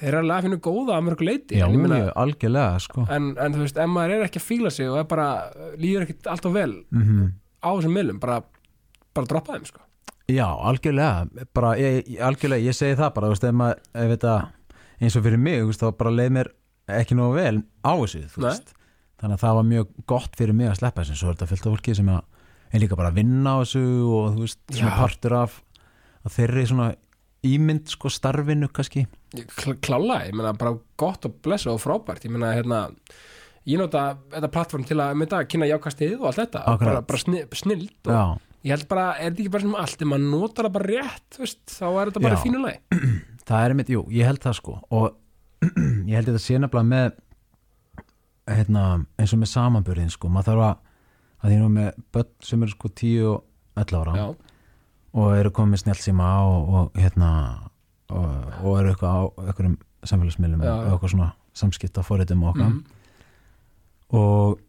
[0.00, 3.04] þeir eru alveg að finna góða að mörgu leiti Já, en, ég, algjörlega, sko.
[3.10, 5.28] En, en þú veist, ef maður er ekki að fíla sig og bara,
[5.78, 7.28] líður ekki allt of vel mm
[7.60, 8.40] á þessum miðlum, bara
[9.16, 9.84] bara droppa þeim, sko.
[10.30, 13.80] Já, algjörlega bara, ég, algjörlega, ég segi það bara veist, maður,
[14.14, 14.34] þetta
[15.00, 16.52] eins og fyrir mig, veist, þá bara leið mér
[17.00, 21.02] ekki nógu vel á þessu, þannig að það var mjög gott fyrir mig að sleppa
[21.02, 23.84] þessu svo er þetta fyllt af fólki sem er líka bara að vinna á þessu
[24.06, 25.58] og þú veist, svona partur af
[26.20, 26.88] að þeirri svona
[27.46, 29.06] ímynd sko starfinu kannski.
[29.32, 32.82] Kl klála, ég meina bara gott og blessa og frábært, ég meina hérna
[33.68, 37.00] ég nota þetta plattform til að mynda að kynna jákastið og allt þetta Akkurat.
[37.00, 38.24] bara, bara sni, snild og Já,
[38.66, 41.40] ég held bara, er þetta ekki bara sem allt ef maður notar það bara rétt,
[41.40, 42.40] veist, þá er þetta bara Já.
[42.40, 43.00] í fínu lagi
[43.50, 45.08] það er mitt, jú, ég held það sko og
[46.10, 47.10] ég held þetta sé nefnilega með
[48.50, 48.84] hérna,
[49.20, 50.78] eins og með samanburðin sko, maður þarf að
[51.40, 54.26] að því nú með börn sem eru sko 10 og 11 ára Já,
[55.20, 57.30] og eru komið snjálfsíma og, og hérna
[58.10, 58.26] og,
[58.60, 59.78] og eru eitthvað á einhverjum
[60.10, 60.72] samfélagsmiðlum já.
[60.90, 62.80] eitthvað svona samskipta fóritum og okkar mm,
[64.18, 64.60] og,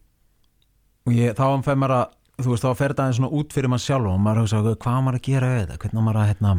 [1.08, 3.72] og ég, þá fær maður að þú veist, þá fer þetta aðeins svona út fyrir
[3.72, 5.80] mann sjálf og maður hugsa, hvað maður að gera við þetta?
[5.82, 6.54] Hvernig maður að hérna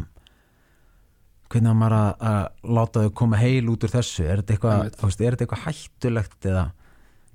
[1.53, 5.37] hvernig maður að, að láta þau koma heil út úr þessu, er þetta eitthvað, er
[5.37, 6.63] eitthvað hættulegt eða,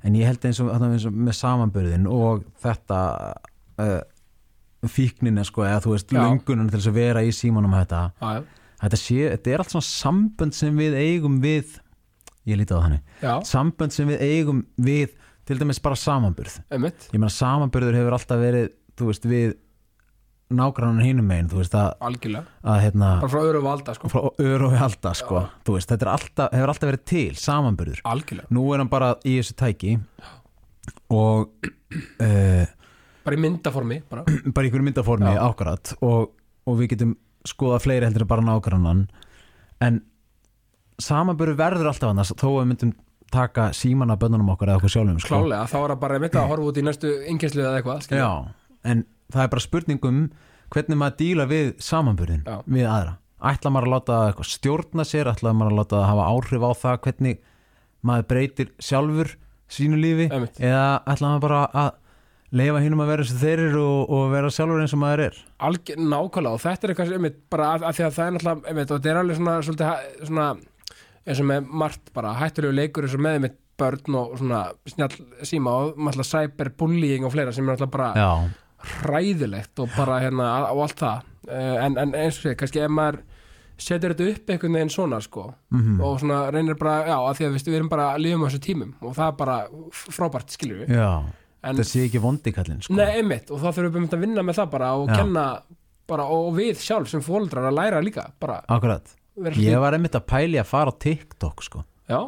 [0.03, 3.01] en ég held eins og, eins og með samanburðin og þetta
[3.85, 3.99] uh,
[4.91, 6.23] fíknina sko, eða þú veist, Já.
[6.23, 9.77] löngunan til þess að vera í símanum þetta, já, já, þetta sé, þetta er allt
[9.77, 11.79] svona sambönd sem við eigum við
[12.49, 15.17] ég lítið á þannig sambönd sem við eigum við
[15.49, 16.59] til dæmis bara samanburð.
[16.75, 17.09] Einmitt.
[17.15, 19.57] Ég meina samanburður hefur alltaf verið þú veist við
[20.49, 24.71] nágrannan hinum megin þú veist að, að hérna bara frá öru valda sko, frá öru
[24.71, 25.43] og alltaf sko.
[25.69, 28.03] Veist þetta alltaf, hefur alltaf verið til samanburður.
[28.09, 28.49] Algjörlega.
[28.57, 29.95] Nú er hann bara í þessu tæki
[31.13, 32.65] og uh,
[33.29, 34.25] bara í myndaformi, bara.
[34.55, 35.43] bara í einhverju myndaformi Já.
[35.49, 36.31] ákværat og,
[36.69, 37.17] og við getum
[37.49, 39.05] skoða fleiri heldur en bara nágrannan.
[39.85, 40.01] En
[41.01, 42.97] samanburður verður alltaf annars þó að við myndum
[43.33, 45.29] taka síman af bönnunum okkar eða okkur sjálfum sko.
[45.35, 48.31] klálega, þá er það bara einmitt að horfa út í næstu innkesslu eða eitthvað, Já,
[48.85, 50.21] en það er bara spurningum
[50.73, 52.57] hvernig maður díla við samanburðin Já.
[52.67, 53.17] við aðra
[53.53, 56.71] ætla maður að láta eitthvað stjórna sér ætla maður að láta það hafa áhrif á
[56.83, 57.39] það hvernig
[58.09, 59.31] maður breytir sjálfur
[59.69, 60.59] sínu lífi Einmitt.
[60.61, 61.91] eða ætla maður bara að
[62.59, 65.23] leifa hinnum að vera eins og þeir eru og, og vera sjálfur eins og maður
[65.27, 65.39] er
[65.69, 68.33] algjör, nákvæmlega og þetta er eitthvað sem einmitt, bara að, að því að það er
[68.39, 70.47] náttúrulega einmitt, og þetta er alveg svona, hæ- svona
[71.29, 75.13] eins og með margt bara hættulegu leikur eins og með einmitt börn og svona snjall
[75.47, 78.31] síma og náttúrulega cyberbullying og fleira sem er náttúrulega bara já,
[79.03, 82.91] hræðilegt og bara hérna og allt það uh, en, en eins og sé, kannski ef
[82.95, 83.21] maður
[83.79, 86.01] setur þetta upp einhvern veginn svona sko Mhm.
[86.03, 88.95] og svona reynir bara, já, að því að við erum bara lífum á þessu tímum
[89.05, 89.57] og það er bara
[89.93, 90.97] frábært skilur við
[91.69, 92.95] það sé ekki vondikallin sko.
[92.99, 95.17] Nei, einmitt, og þá þurfum við að vinna með það bara og Já.
[95.21, 95.45] kenna
[96.09, 99.11] bara og við sjálf sem fóldrar að læra líka bara akkurat,
[99.59, 101.85] ég var einmitt að pæli að fara á TikTok sko.
[102.09, 102.21] Já,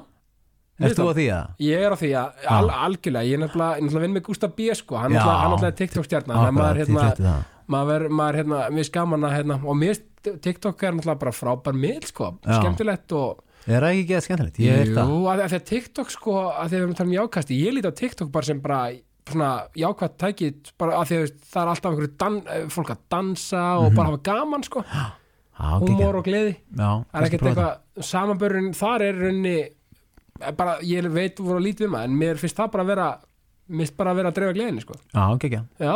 [0.80, 1.48] Erst þú á því að?
[1.60, 4.68] Ég er á því að al, algjörlega, ég er er nefnilega vinn með Gustaf B
[4.72, 7.34] sko, hann er náttúrulega- hann er náttúrulega TikTok stjarnan en maður Akkurat, ég hérna,
[7.68, 10.00] maður, maður hérna, mér skaman að hérna, og mér
[10.40, 12.60] TikTok er náttúrulega bara frábær miðl sko, Já.
[12.60, 14.56] skemmtilegt og Er það ekki geða skemmtilegt?
[14.56, 15.10] Ég er það.
[15.12, 17.16] Jú, að, að því að TikTok sko, að því að við erum að tala um
[17.18, 18.80] jákasti ég líti á TikTok bara sem bara
[19.30, 20.48] svona jákvætt tæki,
[20.80, 24.64] bara að því að það er alltaf einhverju fólk að dansa og bara hafa gaman
[24.64, 25.04] sko, Já,
[25.60, 27.74] húmor og gleði það er ekkert eitthvað,
[28.10, 29.56] samanbörun þar er raunni
[30.56, 33.08] bara, ég veit voru lítið um það, en mér finnst það bara að vera
[33.70, 34.96] finnst bara að vera að dreifa gleðinni sko.
[35.14, 35.94] Já, ekki ekki já,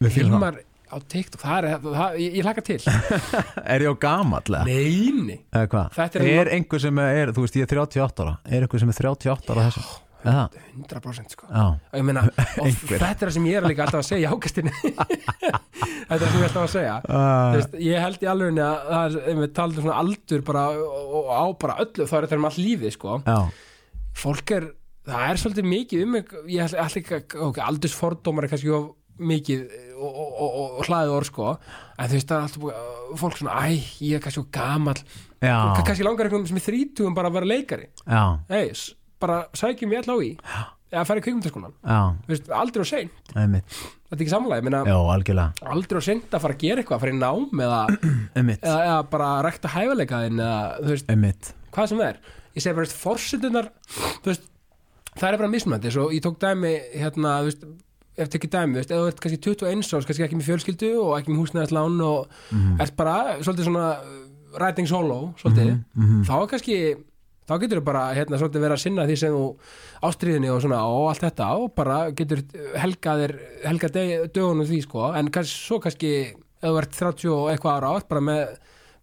[0.00, 2.78] Við fílum Hilmar á TikTok, það er, það, ég, ég hlaka til
[3.74, 4.40] Er ég á gamall?
[4.48, 4.62] eða?
[4.64, 5.90] neini, Eða hvað?
[5.98, 8.94] Þetta er- Er einhver sem er, þú veist, ég er 38 ára Er einhver sem
[8.94, 9.84] er 38 ára þessu?
[10.28, 10.44] Eða?
[10.78, 11.48] 100% sko.
[11.48, 12.24] Og ég meina,
[12.62, 16.26] og þetta er það sem ég er líka alltaf að segja ákastinni þetta er það
[16.26, 16.96] sem ég er alltaf að segja.
[17.04, 20.66] Uh, Þú veist, ég held í alveg að það er við talum svona aldur bara
[20.74, 23.18] og, á bara öllu, þá er þetta um allt lífið sko.
[23.26, 23.38] já,
[24.18, 24.70] fólk er,
[25.08, 29.64] það er svolítið mikið um ég ætla ekki að, ok, aldursfordómar er kannski of mikið
[29.98, 31.48] og, og, og, og hlaðið orð sko.
[31.98, 32.76] En þú veist, það er alltaf búið,
[33.18, 35.00] fólk svona æ, ég er kannski gamall.
[35.42, 37.88] Já, kannski langar einhvern sem er þrítugum bara að vera leikari.
[38.04, 38.70] Já, hey,
[39.22, 40.32] bara sækjum ég allá í
[40.88, 41.04] eða
[42.24, 43.78] Þú veist, aldrei og seint, einmitt.
[44.08, 44.60] Þetta er ekki samlega
[45.74, 47.80] aldrei og seint að fara að gera eitthvað að fara í nám eða,
[48.40, 49.32] eða, eða bara
[50.86, 51.50] veist, einmitt.
[51.74, 52.22] hvað sem það er.
[52.54, 52.88] Ég segi bara,
[54.24, 54.48] veist,
[55.18, 57.68] það er bara mismöndi svo ég tók dæmi, hérna, veist
[58.18, 61.12] ef tekið dæmi, veist, eða þú ert kannski 21 árs kannski ekki með fjölskyldu og
[61.18, 62.48] ekki með húsnæðislán og
[62.82, 63.90] ert bara, svolítið svona
[64.56, 66.24] writing solo, svolítið mhm.
[66.26, 66.78] þá er kannski,
[67.48, 69.44] þá getur þú bara hérna, svolítið verið að sinna því sem þú
[70.08, 72.42] ástriðinni og svona, og allt þetta og bara getur
[72.76, 73.34] helgaðir
[73.64, 77.92] helga dögunum því, sko, en kannski, svo kannski ef þú ert 30 og eitthvað ára
[77.96, 78.56] átt bara með,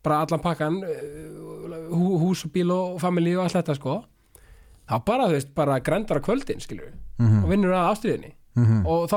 [0.05, 3.95] bara allan pakkan uh, hú, hús og bíl og familí og allt þetta, sko
[4.85, 7.43] þá bara, þú veist, bara grendar á kvöldin, skilur við Mhm.
[7.45, 8.85] og vinnur að ástriðinni Mhm.
[8.85, 9.15] og þá,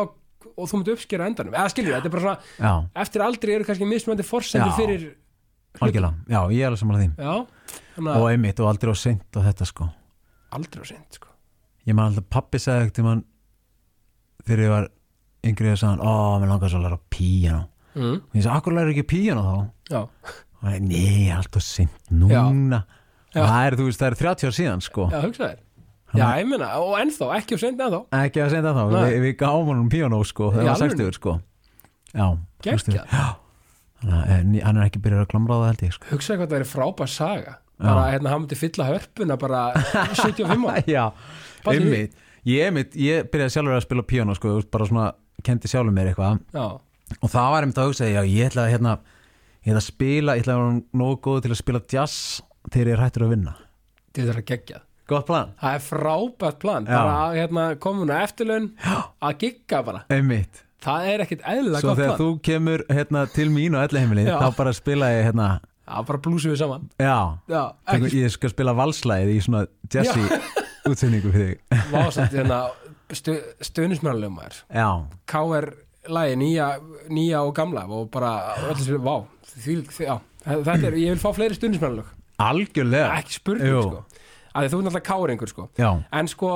[0.56, 1.52] og þú myndir uppskera endanum.
[1.54, 4.76] Eða við, þetta er bara svona, Já, eftir aldrei eru kannski mismöndi forsendur Já.
[4.78, 5.14] fyrir
[5.82, 7.10] algjörlega, já, ég er alveg saman að því.
[7.18, 7.46] Já,
[7.98, 9.88] þannig Og að einmitt, og aldrei á seint og þetta sko
[10.58, 11.28] aldrei á seint, sko
[11.88, 13.24] Ég man alltaf, pappi sagði ekkert hann
[14.48, 14.88] Þegar ég var
[15.48, 17.62] yngri að sagði ó, mér langar svo að læra píano
[17.94, 18.18] mm.
[18.18, 19.56] Og ég sagði, akkur læra ekki píano þá?
[19.94, 20.00] já,
[20.58, 22.82] Og hann, nei, alltaf seint núna
[23.28, 23.42] Já.
[23.44, 25.58] Það er, þú veist, það er 30 ár síðan sko já, hugsa þér
[26.16, 29.18] já, ég meina, og ennþá, ekki á seint ennþá Ekki að senda þá, Nei.
[29.20, 30.96] við, gáum honum píano sko það var alvöru?
[30.96, 31.34] 60 sko
[32.08, 32.26] Já,
[32.64, 32.80] Geggjað.
[32.88, 32.96] 60.
[33.12, 33.26] Já,
[34.64, 36.68] hann er ekki byrjað að klamra á það held ég sko hugsa hvað það er
[36.72, 39.60] frábær saga bara, hérna, hann myndi fylla hörpuna bara
[40.18, 41.04] 75 ára Já,
[41.68, 42.16] einmitt.
[42.48, 45.06] Ég, einmitt, ég byrjaði sjálfur að spila píano sko, bara svona,
[45.46, 46.40] kendi sjálfur mér eitthvað.
[46.54, 46.66] Já,
[47.18, 48.96] og það var einmitt að hugsa, já, ég ætla að hérna,
[49.64, 52.18] ég ætla að spila, ég ætla að vera nógu góð til að spila jazz
[52.72, 53.56] þegar ég er hættur að vinna.
[54.14, 54.80] Þetta er að gegja.
[55.08, 55.52] Gott plan.
[55.60, 56.84] Það er frábært plan.
[56.88, 56.96] Já.
[56.98, 58.66] bara að hérna, komin á eftirlaun
[59.24, 60.64] að gigga bara, Einmitt.
[60.84, 62.18] Það er ekkit Svo gott þegar plan.
[62.20, 64.36] þú kemur hérna, til mín og elliheimilið, Já.
[64.44, 65.48] þá bara spila ég hérna,
[65.88, 66.86] já, bara blúsum við saman.
[67.00, 67.16] Já,
[67.48, 67.62] já,
[67.94, 70.28] ekki ég skal spila valslæðið í svona jazzy
[70.88, 71.82] útsendingu fyrir þig.
[71.92, 72.60] Vásamt hérna
[73.16, 73.38] stu,
[73.70, 74.60] stuðnismjönulegum maður.
[74.68, 74.88] Já,
[75.32, 75.70] KR
[76.08, 76.68] lagi nýja,
[77.12, 78.36] nýja og gamla og bara
[78.68, 79.16] öllu sér, vá
[79.58, 80.14] því, því, já,
[80.46, 83.08] þetta er, ég vil fá fleiri stuðnismjönuleg algjörlega.
[83.18, 83.80] Ekki spurning Jú.
[83.82, 84.04] sko.
[84.54, 85.66] Að þú er náttúrulega káringur sko.
[85.78, 86.52] Já, en sko,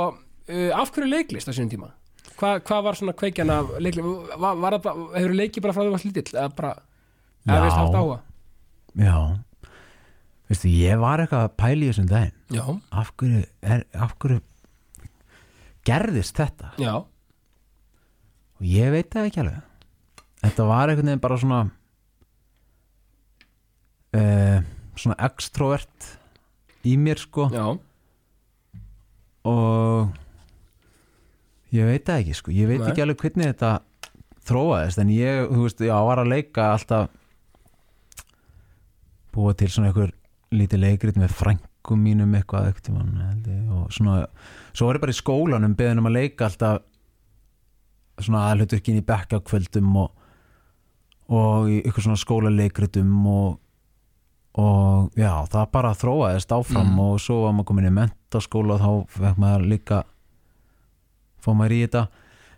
[0.48, 1.90] uh, af hverju leiklist á sínum tíma?
[2.38, 4.06] Hva, hvað var svona kveikjan af leiklist?
[4.32, 6.30] Það hefur leikið bara frá því að var slítill?
[6.32, 6.72] Eða bara,
[7.46, 8.18] eða veist haft áhuga?
[8.98, 9.16] Já.
[10.50, 12.35] Veistu, ég var eitthvað að pæla í þessum daginn.
[12.52, 12.64] Já,
[13.02, 14.40] af hverju, er, af hverju
[15.88, 16.72] gerðist þetta?
[16.83, 19.62] Já, og ég veit það ekki alveg.
[20.42, 21.61] Þetta var einhvern veginn bara svona
[24.18, 24.59] uh,
[24.98, 26.11] svona extrovert
[26.87, 27.48] í mér sko.
[27.55, 27.64] Já.
[29.48, 30.12] Og
[31.74, 32.55] ég veit það ekki sko.
[32.55, 32.90] Ég veit Nei.
[32.92, 33.72] ekki alveg hvernig þetta
[34.46, 37.11] þróaðist en ég, þú veist, já, var að leika alltaf
[39.32, 40.12] búa til svona einhver
[40.52, 44.26] lítið leikrit með frængum mínum eitthvað, ég, og svona
[44.72, 46.82] svo var ég bara í skólanum beðin um að leika alltaf
[48.22, 50.10] svona aðluturkin í bekkjakvöldum og,
[51.32, 53.58] og í ykkur svona skólaleikritum og
[54.52, 56.98] og já, það bara þróaðist áfram Mm.
[57.00, 60.02] og svo var maður komin í mentaskóla og þá fekk maður líka
[61.40, 62.02] fór maður í þetta.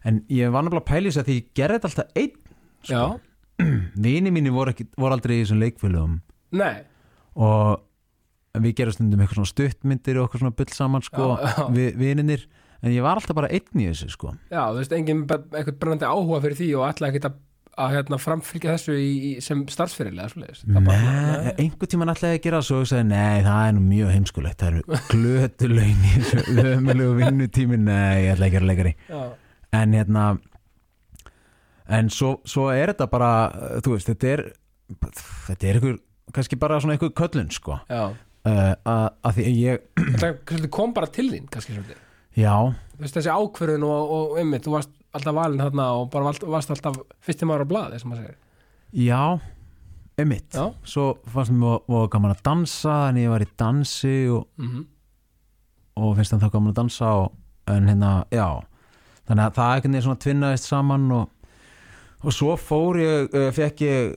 [0.05, 2.33] En ég var náttúrulega þess að því ég gerði þetta alltaf einn
[2.91, 3.21] Já,
[4.05, 6.19] vini mínu voru, voru aldrei í þessum leikfélögum
[6.55, 6.75] nei.
[7.35, 7.81] Og
[8.63, 11.31] við gerum stundum eitthvað svona stuttmyndir og eitthvað svona bull saman sko,
[11.75, 12.45] við vininir
[12.85, 14.35] en ég var alltaf bara einn í þessu sko.
[14.53, 17.37] Já, þú veist, engin be- eitthvað brennandi áhuga fyrir því og ætla ekkert að,
[17.81, 22.61] að hérna, framfylgja þessu í, í, sem starfsfyrirlega Nei, einhver tíman ætlaði ég að gera
[22.61, 26.13] það svo og ég sagði, nei, það er nú mjög heimskulegt það eru glötulegn í
[26.21, 28.95] þessu ömulegu vinnutími, nei, ég ætla ekki að leikari.
[29.11, 29.23] Já,
[29.81, 30.27] en hérna
[31.99, 33.31] en svo, svo er þetta bara
[33.85, 34.45] þú veist, þetta er
[35.49, 35.99] þetta er einhver,
[36.33, 38.15] kannski bara svona einhver köllun sko, uh,
[38.47, 39.85] að, að því ég,
[40.21, 42.01] Þetta kom bara til þín, kannski svolítið.
[42.39, 42.55] já
[42.95, 46.43] Þú veist, þessi ákvörðun og, og einmitt, þú varst alltaf valinn þarna og bara varst,
[46.47, 48.39] varst alltaf fyrstum ára á blaði, sem maður segir.
[48.95, 49.41] já,
[50.55, 50.69] Já.
[50.87, 54.85] svo fannst mér og gaman að dansa en ég var í dansi og, Mm
[55.95, 57.35] og finnst það þá gaman að dansa og,
[57.71, 58.47] en hérna, já
[59.29, 61.29] þannig að það einhvern veginn svona tvinnaðist saman og,
[62.25, 64.17] og svo fór ég uh, fekk ég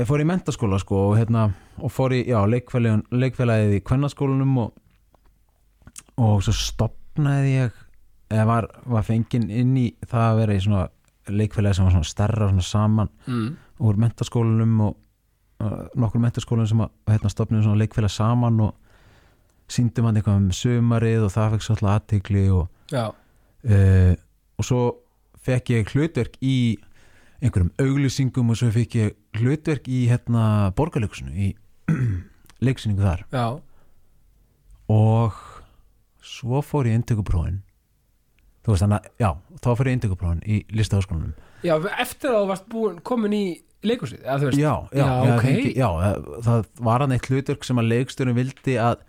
[0.00, 4.78] ég fór í mentaskóla sko og hérna og fór í, leikfélagið í kvennaskólanum og
[6.20, 7.76] og svo stopnaði ég
[8.30, 10.86] eða var, var fenginn inn í það að vera í svona
[11.30, 13.48] leikfélagi sem var svona stærra svona saman mm.
[13.86, 14.96] úr mentaskólanum og
[15.64, 18.76] uh, nokkur mentaskólanum sem að hérna, stopnum svona leikfélag saman og
[19.70, 24.14] síndum hann eitthvað um sumarið og það fekk svolítið aðtegli og, uh,
[24.58, 24.84] og svo
[25.40, 26.56] fekk ég hlutverk í
[27.40, 31.50] einhverjum auglýsingum og svo fekk ég hlutverk í hérna borgarleikusinu í
[32.66, 33.24] leiksýningu þar.
[33.30, 33.46] Já,
[34.90, 35.36] og
[36.24, 37.60] svo fór ég inntökuprófin.
[38.60, 39.30] Þú veist þannig að, já,
[39.64, 41.34] þá fór ég inntökuprófin í listaháskólanum.
[41.64, 43.44] Já, eftir að þú varst búin, komin í
[43.86, 44.60] leikusið, eða þú veist.
[44.60, 45.44] já, já, Já, ok.
[45.46, 49.06] fengi, já, eh, það var hann eitt hlutverk sem að leikstjórin vildi að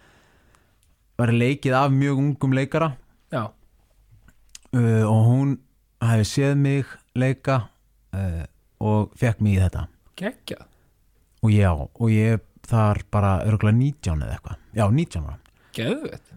[1.19, 2.91] vera leikið af mjög ungum leikara.
[3.31, 3.43] Já,
[4.75, 5.51] uh, og hún
[6.01, 7.57] hefði séð mig leika
[8.15, 8.45] uh,
[8.81, 9.83] og fekk mig í þetta
[10.21, 10.65] geggjað.
[11.43, 15.37] og já, og ég þar bara örgulega 19 eða eitthvað, já 19 ára
[15.73, 16.27] Geðvett.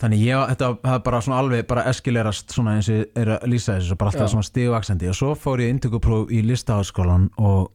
[0.00, 3.78] þannig ég, þetta það bara svona alveg bara eskilerast svona eins og er að lýsa
[3.78, 4.32] þessu bara alltaf Já.
[4.34, 7.70] svona stigvaksandi og svo fór ég inntökupróf í listaháskólan og,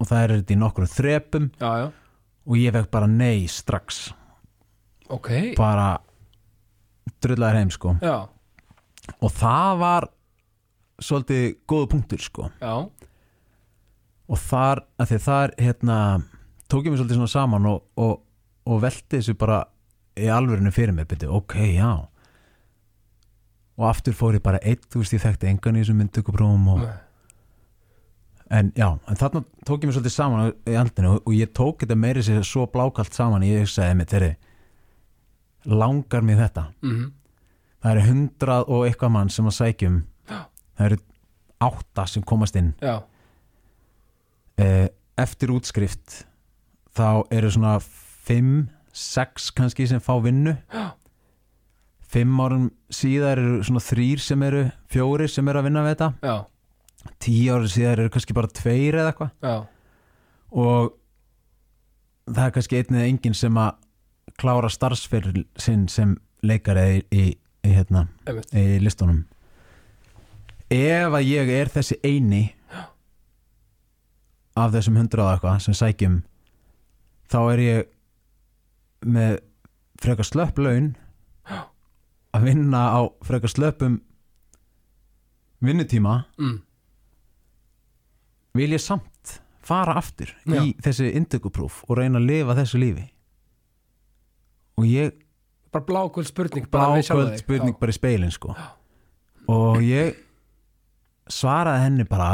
[0.00, 1.48] og það er þetta í nokkrum þrepum.
[1.60, 1.86] Já, já,
[2.50, 4.10] og ég fekk bara nei strax.
[5.10, 5.30] Ok.
[5.58, 5.98] bara
[7.22, 7.96] drullar heim sko.
[8.04, 8.28] Já,
[9.20, 10.06] og það var
[11.02, 12.50] svolítið góða punktur sko.
[12.60, 12.74] Já,
[14.30, 15.98] og þar, að því þar hérna,
[16.70, 18.16] tók ég mig svolítið svona saman og, og,
[18.70, 19.64] og velti þessu bara
[20.20, 21.90] í alvörinu fyrir mér, byrju, ok, já.
[23.80, 26.84] Og aftur fór ég bara eitt, þú veist, ég þekkti engan í þessum myndtökuprófum og,
[28.50, 31.98] en já, en þarna tók ég mig svolítið saman í andinu og, ég tók þetta
[31.98, 34.30] meiri sér svo blákalt saman ég sagði með þeirri
[35.70, 36.66] langar mér þetta?
[36.82, 37.10] Mhm,
[37.82, 40.40] það eru hundrað og eitthvað mann sem að sækjum Já.
[40.78, 41.00] það eru
[41.60, 42.74] átta sem komast inn.
[42.80, 43.00] Já,
[45.20, 46.22] eftir útskrift
[46.96, 50.56] þá eru svona fimm, sex kannski sem fá vinnu.
[50.72, 50.90] Já.
[52.10, 56.08] fimm árum síðar eru svona þrýr sem eru fjórir sem eru að vinna við þetta.
[56.26, 56.36] Já,
[57.22, 59.30] tíu árum síðar eru kannski bara tveir eða eitthvað.
[60.50, 60.96] Og
[62.26, 63.76] það er kannski einn eða enginn sem að
[64.40, 67.24] klára starfsferð sinn sem leikari í, í,
[67.66, 68.08] í, hérna,
[68.56, 69.22] í listunum.
[70.70, 72.48] Ef að ég er þessi eini
[74.58, 76.16] af þessum hundrað og eitthvað sem sækjum
[77.30, 77.90] þá er ég
[79.06, 79.38] með
[80.00, 80.94] frekar slöpp laun
[82.34, 84.00] að vinna á frekar slöppum
[85.60, 86.24] vinnutíma.
[86.40, 86.60] Mm.
[88.56, 90.58] vil ég samt fara aftur Já.
[90.64, 93.06] í þessi indökupróf og reyna að lifa þessu lífi?
[94.80, 95.12] Og ég
[95.70, 98.56] Bara blákvöld spurning blákvöld spurning bara í speilin sko.
[99.46, 100.16] Og ég
[101.30, 102.30] svaraði henni bara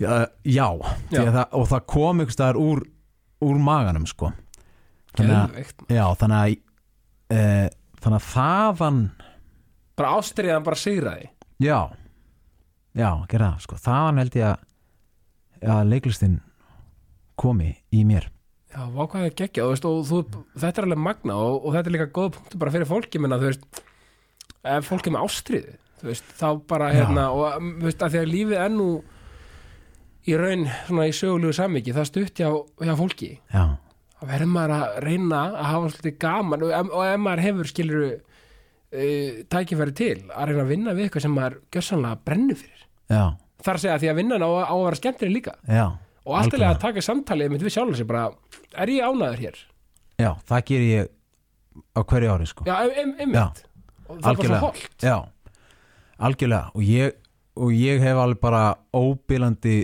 [0.00, 0.14] já,
[1.12, 1.20] já.
[1.20, 2.82] Það, og það kom ykkur staðar úr,
[3.44, 4.32] úr maganum sko.
[5.14, 7.42] Þannig að, já, þannig að e,
[8.02, 9.04] þannig að þaðan
[9.94, 11.28] Bara ástriðan bara sigraði.
[11.62, 11.78] Já,
[12.98, 13.76] já, gera það sko.
[13.84, 14.64] Þaðan held ég að,
[15.76, 16.40] að leiklistin
[17.38, 18.26] komi í mér.
[18.74, 21.90] Já, vákvæði að gegja og, veist, og þú, þetta er alveg magna og, og þetta
[21.90, 23.82] er líka góð punktu bara fyrir fólki menna þú veist
[24.64, 28.16] ef fólki er með ástriðu þú veist, þá bara hérna og um, þú veist, að
[28.16, 28.88] því að lífið er nú
[30.24, 32.50] í raun, svona í sögulegu sammiki það er stutt hjá,
[32.84, 33.30] hjá fólki.
[33.52, 33.64] Já,
[34.18, 38.06] þá verður maður að reyna að hafa svolítið gaman og, og ef maður hefur skilur
[38.14, 42.88] uh, tækifæri til að reyna að vinna við eitthvað sem maður gjössanlega brennur fyrir.
[43.12, 43.24] Já,
[43.66, 45.58] þar segja því að vinnan á, á að vera skemmtileg líka.
[45.68, 45.86] Já
[46.24, 48.28] og alltaf að taka samtalið mitt við sjálfur sér bara,
[48.80, 49.58] er ég ánæður hér?
[50.20, 51.10] já, það ger ég
[51.94, 52.66] á hverju ári sko.
[52.68, 53.64] Já, einmitt.
[54.04, 54.58] Og það Algjörlega.
[54.60, 55.16] svo holt Já,
[56.18, 56.70] algjörlega.
[56.74, 57.14] Og ég,
[57.56, 58.62] og ég hef alveg bara
[58.94, 59.76] óbílandi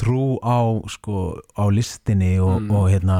[0.00, 0.58] trú á
[0.90, 2.70] sko á listinni og, Mm.
[2.70, 3.18] og hérna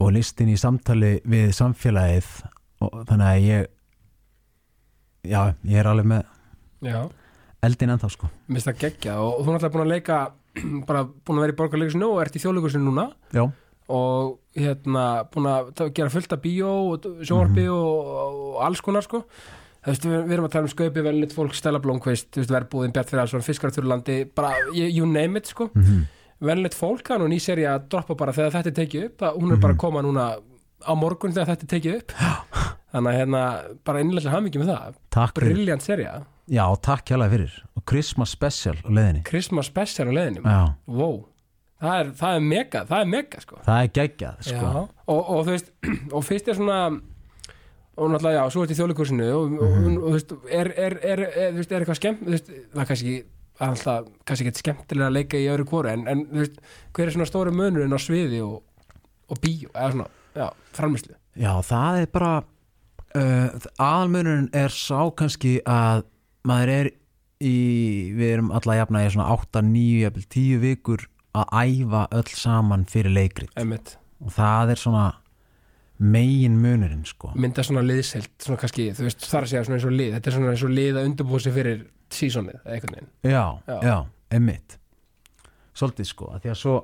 [0.00, 2.26] og listinni í samtali við samfélagið
[2.82, 3.66] og þannig að ég
[5.30, 6.22] já, ég er alveg með
[6.82, 7.02] Já,
[7.62, 8.26] eldin ennþá sko.
[8.50, 10.16] Minnst það geggja og, og þú er alltaf búin að leika
[10.88, 13.04] bara búin að vera í borgarleikusinu og ert í þjóðleikusinu núna.
[13.32, 13.44] Já,
[13.92, 17.70] og hérna búin að gera fullt af bíó og sjónvarpi Mhm.
[17.70, 18.10] og,
[18.56, 19.22] og alls konar sko
[19.86, 23.46] veist, við, við erum að tala um skaupi velnit fólk, þú veist, verbúðin, Bjart Fyrirhalsson,
[23.46, 26.04] Fiskaraturlandi, bara you name it sko, mm -hmm.
[26.40, 29.52] velnit fólk er nú ný seri að droppa bara þegar þetta er tekið upp hún
[29.52, 30.36] er bara að koma núna
[30.82, 32.12] á morgun þegar þetta er tekið upp.
[32.92, 34.94] Þannig að hérna, bara innlega hamingi með það.
[35.10, 35.54] Takk fyrir.
[35.54, 37.52] Brilljant serja, Já, takk hérlega fyrir.
[37.78, 39.22] Og Christmas special á leiðinni.
[39.28, 41.20] Christmas special á leiðinni Já, wow,
[41.82, 43.60] það er, það er mega það er mega sko.
[43.66, 44.66] Það er geggjað sko.
[44.66, 44.82] Já,
[45.14, 45.72] og, og þú veist
[46.16, 46.80] og fyrst er svona
[47.96, 51.78] og náttúrulega já, svo ert í þjóðleikursinu og, þú veist, er, er, er, er, er
[51.82, 53.16] eitthvað skemmt þú veist, það er kannski
[53.62, 56.62] alltaf, kannski ekki skemmtilega að leika í öðru kóru en, en þú veist,
[56.96, 58.62] hver er svona stóri munurinn á sviði og,
[59.28, 62.32] og bíó, eða svona já, framlýslu Já, það er bara
[63.16, 66.04] uh, aðalmunurinn er sá kannski að
[66.48, 66.90] maður er
[67.42, 67.56] í,
[68.16, 72.84] við erum alla jafna í svona 8, 9, jafnvel 10 vikur að æfa öll saman
[72.90, 73.52] fyrir leikrit.
[73.56, 75.06] Emitt, og það er svona
[75.98, 77.32] megin munurinn sko.
[77.38, 80.14] Mynda svona liðselt svona kannski, þú veist, þar að segja svona eins og lið.
[80.16, 81.84] Þetta er svona eins og lið að undirbúa sig fyrir
[82.92, 83.08] veginn.
[83.24, 83.78] Já, Já.
[83.82, 83.96] já,
[84.30, 84.78] emmitt
[85.72, 86.74] Svolítið sko, að því að svo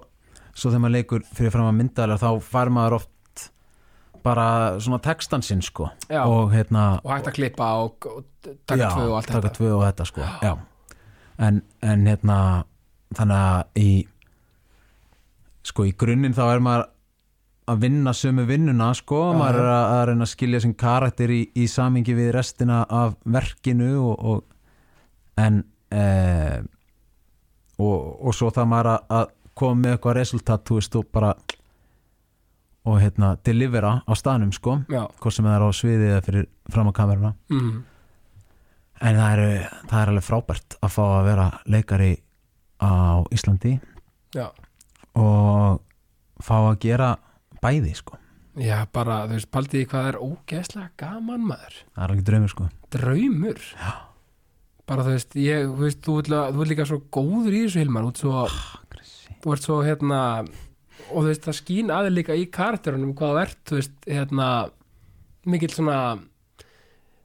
[0.59, 3.11] svo þegar maður leikur fyrir fram að myndaðalega þá fær maður oft
[4.25, 4.47] bara
[4.83, 5.91] svona textan sinn sko.
[6.11, 6.23] Já.
[6.27, 8.25] og hérna og hægt að klippa og, og
[8.67, 9.55] taka tvö og allt taka þetta.
[9.59, 10.55] tvö og þetta sko já.
[11.39, 12.39] En, en hérna
[13.15, 13.91] þannig að í
[15.69, 16.89] sko í grunninn þá er maður
[17.69, 21.33] að vinna sömu vinnuna sko, Já, maður er að, að reyna að skilja sem karakter
[21.35, 25.61] í, í samingi við restina af verkinu og, og en
[25.95, 26.59] eh,
[27.79, 27.99] og,
[28.29, 31.35] og svo það maður að, að koma með eitthvað resultat, þú veist, og bara
[32.89, 36.47] og hérna delivera á staðnum sko, já, hvort sem það er á sviði eða fyrir
[36.73, 37.33] fram á kameruna.
[37.53, 37.79] Mm,
[38.99, 42.09] En það er, það er alveg frábært að fá að vera leikari
[42.83, 43.77] á Íslandi.
[44.35, 44.49] Já.
[45.15, 45.79] Og
[46.43, 47.13] fá að gera
[47.63, 48.19] bæði sko.
[48.59, 52.53] Já, bara, þú veist, paldi því hvað er ógeðslega gaman maður Það er ekki draumur
[52.53, 52.65] sko.
[52.95, 53.93] Draumur Já.
[54.89, 58.11] Bara þú veist, ég, þú veist, þú ert, líka svo góður í þessu Hilmar Þú
[58.11, 59.13] ert svo,
[59.45, 60.23] þú ert svo, hérna
[61.09, 64.49] Og þú veist, það skín aðeins líka í karakterunum Hvað þú ert, þú veist, hérna
[65.47, 66.01] Mikill svona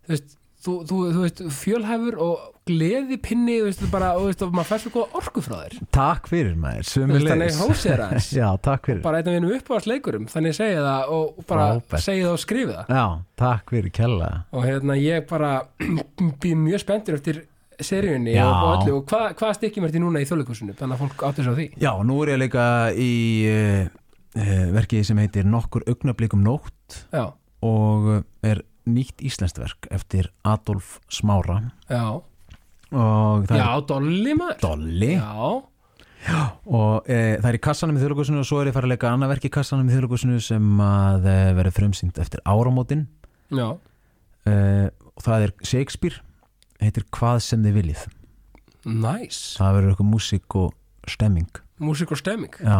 [0.03, 4.43] Þú veist, þú, þú, þú veist, fjölhæfur Og gleði pinni, þú veist, bara Og veist,
[4.45, 5.77] og maður fær svo góða orku frá þér.
[5.97, 8.29] Takk fyrir maður, veist, Þannig sömulegis hósið aðeins.
[8.39, 9.01] Já, takk fyrir.
[9.05, 12.05] Bara einn af einum uppáðsleikurum Þannig segi það og bara Frábært.
[12.07, 12.93] segi það og skrifi það.
[12.97, 13.05] Já,
[13.43, 14.29] takk fyrir kella.
[14.53, 15.55] Og hérna ég bara
[16.43, 17.43] býð mjög spenntur eftir
[17.83, 18.45] seríunni Já.
[18.47, 18.99] og, öllu.
[19.01, 21.67] Og hvað, hvað stikkjum ertu núna í þjóðleikusinu þannig að fólk áttur svo því.
[21.81, 23.13] Já, nú er ég líka í
[23.49, 23.79] uh,
[24.37, 27.25] uh, verkið sem heitir Nokkur augnablikum nótt já,
[27.65, 28.11] og
[28.45, 31.59] er nýtt íslenskt verk eftir Adolf Smára.
[31.87, 32.21] Já,
[32.91, 34.59] já, Dolly maður.
[34.63, 35.13] Dolly?
[36.23, 38.93] Já, og e, það er í kassanum í þjóðlugusinu og svo er ég farið að
[38.95, 43.07] leika annað verk í kassanum í þjóðlugusinu sem að e, verður frumsýnd eftir áramótin.
[43.53, 43.67] Já,
[44.47, 44.55] e,
[45.13, 46.21] og það er Shakespeare
[46.83, 48.05] heitir Hvað sem þið viljið.
[48.83, 49.57] Nice.
[49.59, 51.61] Það verður eitthvað músík og stemming.
[51.83, 52.79] Músík og stemming, já,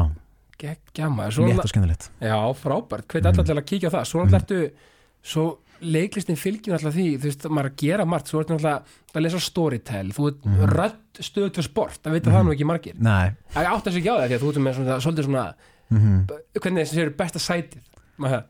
[0.60, 1.50] geggja maður.
[1.50, 2.10] Létt og skemmtilegt.
[2.24, 4.10] Já, frábært, hveit allar til að kíkja á það.
[4.10, 4.60] Svo náttúrulega ertu
[5.34, 5.46] svo
[5.82, 9.42] leiklistin fylgjum alltaf því, þú veist, maður að gera margt svo ertu náttúrulega að lesa
[9.44, 10.74] storytell þú ert mm -hmm.
[10.78, 12.96] rödd stöð til sport það veit það nú ekki margir.
[12.98, 15.54] Nei, Það átt að ekki á það því að þú ert með svona, svolítið svona
[15.90, 16.28] mm
[16.62, 17.84] hvernig þessi séu besta sætið
[18.18, 18.44] maður,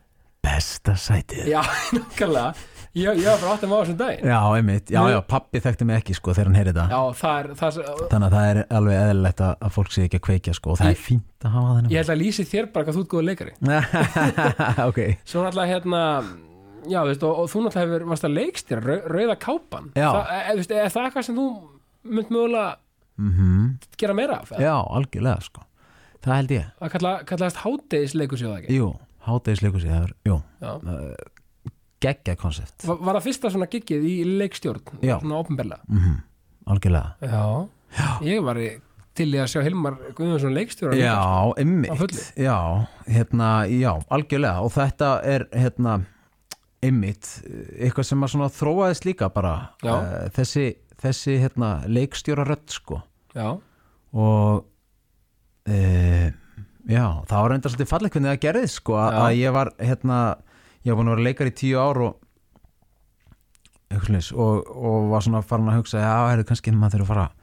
[0.44, 1.48] besta sætið?
[1.48, 1.62] Já,
[1.96, 2.54] nákvæmlega.
[2.94, 4.28] Ég, ég var bara átt að maður þessum daginn.
[4.30, 7.40] Já, einmitt, já, já, pappi þekkti mig ekki sko þegar hann heyrði það já, það
[7.40, 10.26] er, það er þannig að það er alveg eðlilegt að, að fólk sé ekki að
[10.28, 12.70] kveikja sko og það Ég- er fínt að hafa þennan ég held að lýsi þér
[12.76, 13.56] bara hvað þú ert góður leikari.
[15.32, 16.04] Svo náttúrulega hérna
[16.90, 19.92] já, veist, og, og þú náttúrulega hefur varst að leikstýra rau, rauða kápan.
[19.98, 20.08] Já.
[20.10, 21.46] það, e, veist, er það eitthvað sem þú
[22.04, 22.66] mynd mögulega
[23.22, 23.70] mhm.
[24.02, 24.66] gera meira af eða?
[24.66, 25.66] Já, algjörlega sko.
[26.24, 26.68] Það held ég.
[26.80, 28.78] Það kalla, kallaðist hátegisleikus ég það ekki?
[28.80, 28.92] Jú,
[29.28, 30.74] hátegisleikusið það er, jú, já,
[32.04, 35.14] geggja koncept var, var það fyrsta svona giggið í leikstjórn Já.
[35.22, 36.18] svona ofnbella mm
[36.66, 37.16] algjörlega.
[37.20, 37.70] Já.
[38.24, 38.82] ég var í-
[39.14, 42.24] til í að sjá Hilmar Guðjónsson leikstjóra Já, ymmit fullu.
[42.36, 44.62] Já, hérna, já, algjörlega.
[44.64, 46.06] Og þetta er, hérna
[46.90, 47.30] ymmit,
[47.80, 49.54] eitthvað sem að þróaðist líka bara
[49.84, 50.66] eh, þessi,
[51.04, 53.02] þessi, hérna, leikstjóra rödd sko.
[53.34, 53.48] Já,
[54.14, 54.66] og
[55.66, 55.78] e,
[56.86, 59.22] já, það var reynda svolítið falleg hvernig það gerðist sko, að, Já.
[59.24, 60.20] að ég var, hérna
[60.84, 62.20] ég var búin að vera leikar í tíu ár og
[63.94, 67.42] og, og var svona farin að hugsa, já, er kannski maður þurfa að fara að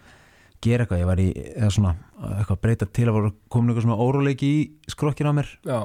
[0.61, 1.93] gera eitthvað, ég var í eða svona,
[2.37, 5.53] eitthvað að breyta til að voru komin eitthvað svona óróleiki í skrokkinu á mér.
[5.65, 5.79] Já,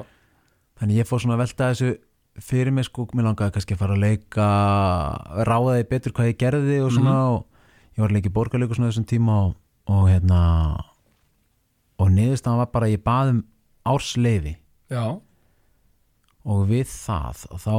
[0.80, 1.92] þannig ég fór svona að velta þessu
[2.42, 4.46] fyrir mig sko, mér langaði kannski að fara að leika
[5.48, 7.34] ráðaði betur hvað ég gerði og svona Mhm.
[7.34, 7.46] og
[7.96, 9.54] ég var að leika í borgarleiku svona þessum tíma og,
[9.88, 10.40] og hérna
[11.98, 13.44] og niðurstaðan var bara að ég bað um
[13.86, 14.56] ársleifi.
[14.90, 15.20] Já,
[16.44, 17.74] og við það og þá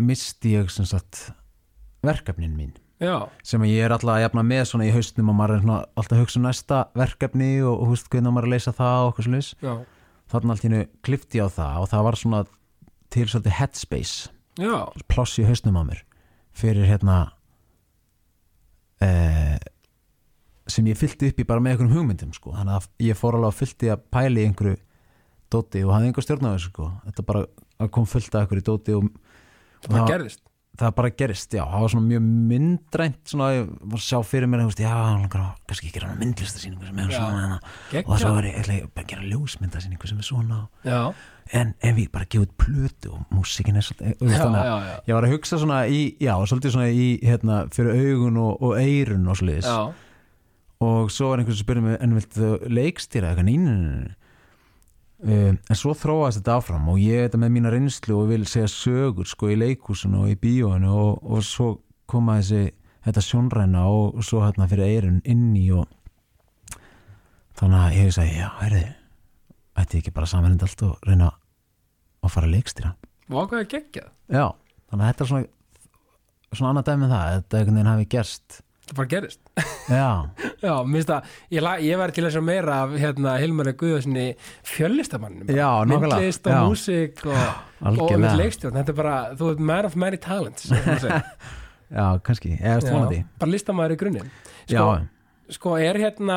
[0.00, 1.30] misti ég sem sagt
[2.04, 2.72] verkefnin mín.
[3.00, 5.62] Já, sem að ég er alltaf að jafna með svona í haustnum og maður er
[5.64, 9.12] svona alltaf að hugsa um næsta verkefni og, húst hvernig maður að leysa það og
[9.14, 9.28] okkur
[9.62, 9.72] já,
[10.32, 12.40] þannig allt í hennu klifti á það og það var svona
[13.10, 14.30] til svolítið headspace
[14.60, 14.76] já,
[15.10, 16.02] pláss í hausnum á mér
[16.56, 17.18] fyrir hérna
[19.04, 19.58] eh,
[20.70, 22.54] sem ég fyllti upp í bara með einhverjum hugmyndum sko.
[22.56, 24.76] þannig að ég fór alveg að fyllti að pæli einhverju
[25.50, 26.90] dóti og hafði einhver stjórn á þessu sko.
[27.08, 29.10] þetta bara kom fullt af einhverju dóti og,
[29.88, 30.44] og það gerðist
[30.78, 34.50] það bara gerist, já, það var svona mjög myndrænt svona, ég var að sjá fyrir
[34.50, 37.16] mér veist, já, langar að kannski gera myndlistasýningu sem er Já.
[37.18, 37.58] svona hana.
[37.90, 38.12] Geggjað.
[38.14, 41.00] og svo var ég bara að gera ljósmyndasýningu sem er svona já,
[41.60, 45.58] en ef ég bara gefið plötu og músikin er svolítið að ég var að hugsa
[45.60, 49.80] svona í, já, svolítið svona í hérna, fyrir augun og, og eirun og já,
[50.80, 54.14] og svo var einhvers að spyrja mig en viltu leikstýra eitthvað nýninu
[55.22, 58.70] um, en svo þróaðist þetta áfram og ég þetta með mína reynslu og vil segja
[58.72, 61.70] sögur sko í leikhúsinu og í bíóinu og, og svo
[62.10, 62.70] koma þessi
[63.06, 65.86] þetta sjónræna og, og svo hérna fyrir eirun inn í og
[67.60, 68.88] þannig að ég sagði, já, herði
[69.80, 71.30] ætti ekki bara samanlind allt og reyna
[72.20, 72.90] að fara að leikstýra?
[73.30, 74.12] Og hvað er geggjað.
[74.28, 74.46] Já,
[74.90, 75.48] þannig að þetta er svona
[76.56, 78.60] svona annað dæmi um það, þetta einhvern veginn hafi gerst.
[78.88, 79.40] Það bara gerist.
[79.90, 80.08] Já,
[80.62, 84.26] já, minnst að ég, ég var til að meira af hérna, Hilmar Guðjónssoni
[84.68, 86.18] fjöllistamannum Já, nákvæmlega.
[86.20, 86.60] myndlist og Já.
[86.68, 87.38] músík og,
[87.80, 88.20] og Algjörlega.
[88.26, 88.76] með leikstjórn.
[88.80, 92.52] Þetta er bara, þú ert man of many talents já, kannski.
[92.60, 94.30] Eða stónandi bara listamæður í grunninn.
[94.70, 94.88] Sko,
[95.50, 96.36] sko er hérna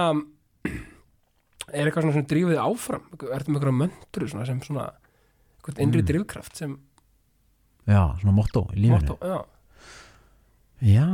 [1.74, 3.04] er eitthvað svona sem drífið áfram?
[3.14, 4.88] Ertu með eitthvað möndru svona sem svona
[5.80, 6.08] innri Mm.
[6.10, 6.74] drifkraft sem
[7.88, 9.00] já, svona motto í lífinu.
[9.00, 9.46] Motto, já,
[10.82, 11.08] já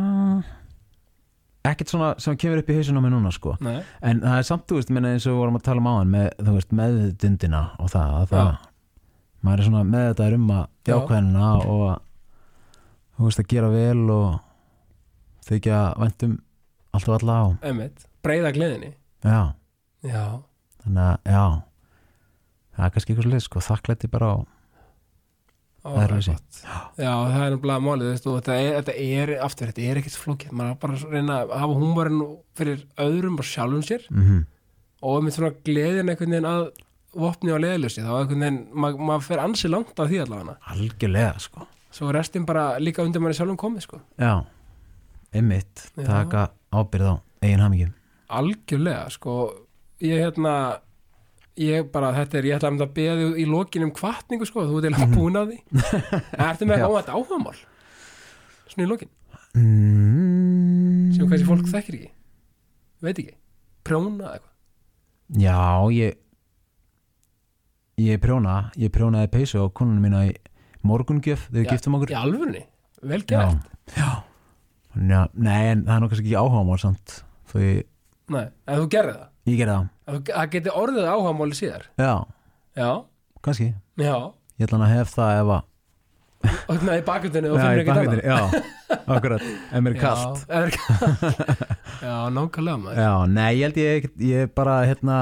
[1.68, 3.56] ekkert svona sem kemur upp í hausinu á mig núna sko.
[3.64, 5.90] Nei, en það er samt, þú veist, minna eins og við vorum að tala um
[5.92, 8.52] áðan með, þú veist, meðdundina og það, að það
[9.48, 10.92] maður er svona með þetta um að Já.
[10.94, 11.98] jákvæðina og að,
[13.18, 14.30] þú veist, að gera vel og
[15.50, 16.38] þykja væntum
[16.96, 18.94] allt og alla á emitt, breyða gleðinni.
[19.24, 19.42] Já,
[20.08, 20.24] já,
[20.84, 21.44] þannig að, já.
[22.80, 24.36] Það er kannski eitthvað svo leið, sko, þakklætti bara á
[25.80, 26.34] Það er þessi.
[26.36, 26.62] gott.
[27.00, 30.74] já, það er náttúrulega málið þetta er, þetta er, aftur, þetta er ekkert flókið maður
[30.74, 32.24] er bara að reyna að hafa húmorinn
[32.60, 34.40] fyrir öðrum og sjálfum sér mm
[35.00, 36.64] og með svona gleðin einhvern veginn að
[37.20, 41.40] vopni á leðlösi, þá einhvern veginn maður mað fer ansi langt af því allavega algjörlega,
[41.40, 44.02] sko svo er restin bara líka undir manni sjálfum komið sko.
[44.20, 44.44] já,
[45.34, 46.04] einmitt, Já.
[46.06, 47.94] taka ábyrð á eigin hamingjum
[48.30, 49.38] algjörlega sko,
[50.04, 50.54] ég hérna
[51.60, 54.80] ég bara, þetta er, ég ætla að beða þig í lokin um kvartningu sko, þú
[54.80, 55.58] ert eiginlega búin að því.
[56.48, 57.58] Ertu með óvænt áhugamál?
[58.70, 59.12] Svona í lokin,
[59.58, 61.12] mm.
[61.18, 62.12] sem kannski fólk þekkir ekki.
[63.04, 63.36] Veit ekki,
[63.88, 64.56] prjóna eitthvað?
[65.40, 65.60] Já,
[65.94, 66.18] ég
[68.00, 70.34] ég prjóna ég prjónaði peysu á konunum mína í
[70.88, 72.14] morgungjöf Já, giftum okkur.
[72.14, 72.64] í alvörunni,
[73.04, 73.60] vel gert.
[73.94, 74.24] Já.
[74.96, 77.88] já, nei, en það er kannski ekki áhugamál samt þó ég,
[78.30, 79.30] Nei, en þú gerði það?
[79.50, 79.80] Ég gerði það.
[79.80, 79.99] Að þú-
[80.30, 81.84] það geti orðið áhugamáli síðar.
[82.00, 82.14] Já,
[82.80, 82.90] já,
[83.46, 84.16] kannski, já.
[84.60, 85.66] Ég ætla hann að hef það ef að
[86.40, 88.38] og hérna í bakgrundinu og Já, finnur í ekki það já,
[89.12, 90.44] akkurat ef mér er kalt.
[90.48, 90.70] já, er
[92.00, 93.02] já, nákvæmlega maður.
[93.04, 95.18] Já, nei, ég held ég ég bara, hérna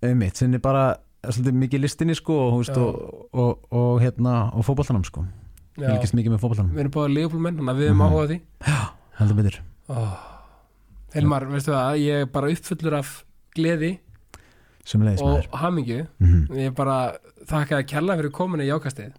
[0.00, 0.86] einmitt, sinni bara
[1.20, 2.80] svolítið mikið listinni sko og, veist, Já.
[2.80, 5.26] og, og, og, hérna, og fótboltanum sko.
[5.76, 5.90] Já.
[5.92, 6.72] fylgist mikið með fótboltanum.
[6.76, 8.08] Við erum báða leifbólmenn, við erum Mhm.
[8.08, 8.38] áhugað því.
[9.20, 9.60] Heldur betur.
[9.88, 10.16] Oh.
[11.14, 13.24] Helmar, veistu það, ég er bara uppfullur af
[13.56, 13.98] gleði
[15.20, 16.04] og hamingju.
[16.22, 16.98] Mm ég bara
[17.50, 19.12] þakka að kella fyrir kominu í ákastið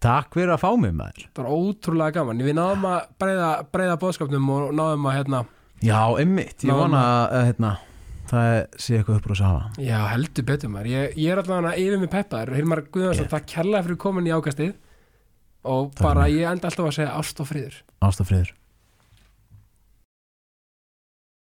[0.00, 1.22] Takk fyrir að fá mig maður.
[1.34, 5.40] Það var ótrúlega gaman, við náðum að breyða, breyða bóðskapnum og náðum að hérna,
[5.82, 7.00] Já, einmitt, ég vona
[7.32, 7.70] að hérna,
[8.30, 8.50] það
[8.80, 10.90] sé eitthvað uppur að safa já heldur betur maður.
[10.92, 14.36] Ég, ég er allavega yfir mig peppaður, Hilmar Guðjónsson, Ég- það kella fyrir kominu í
[14.36, 14.74] ákastið
[15.64, 17.80] og Takk bara ég enda alltaf að segja ást og friður.
[18.04, 18.52] Ástafriður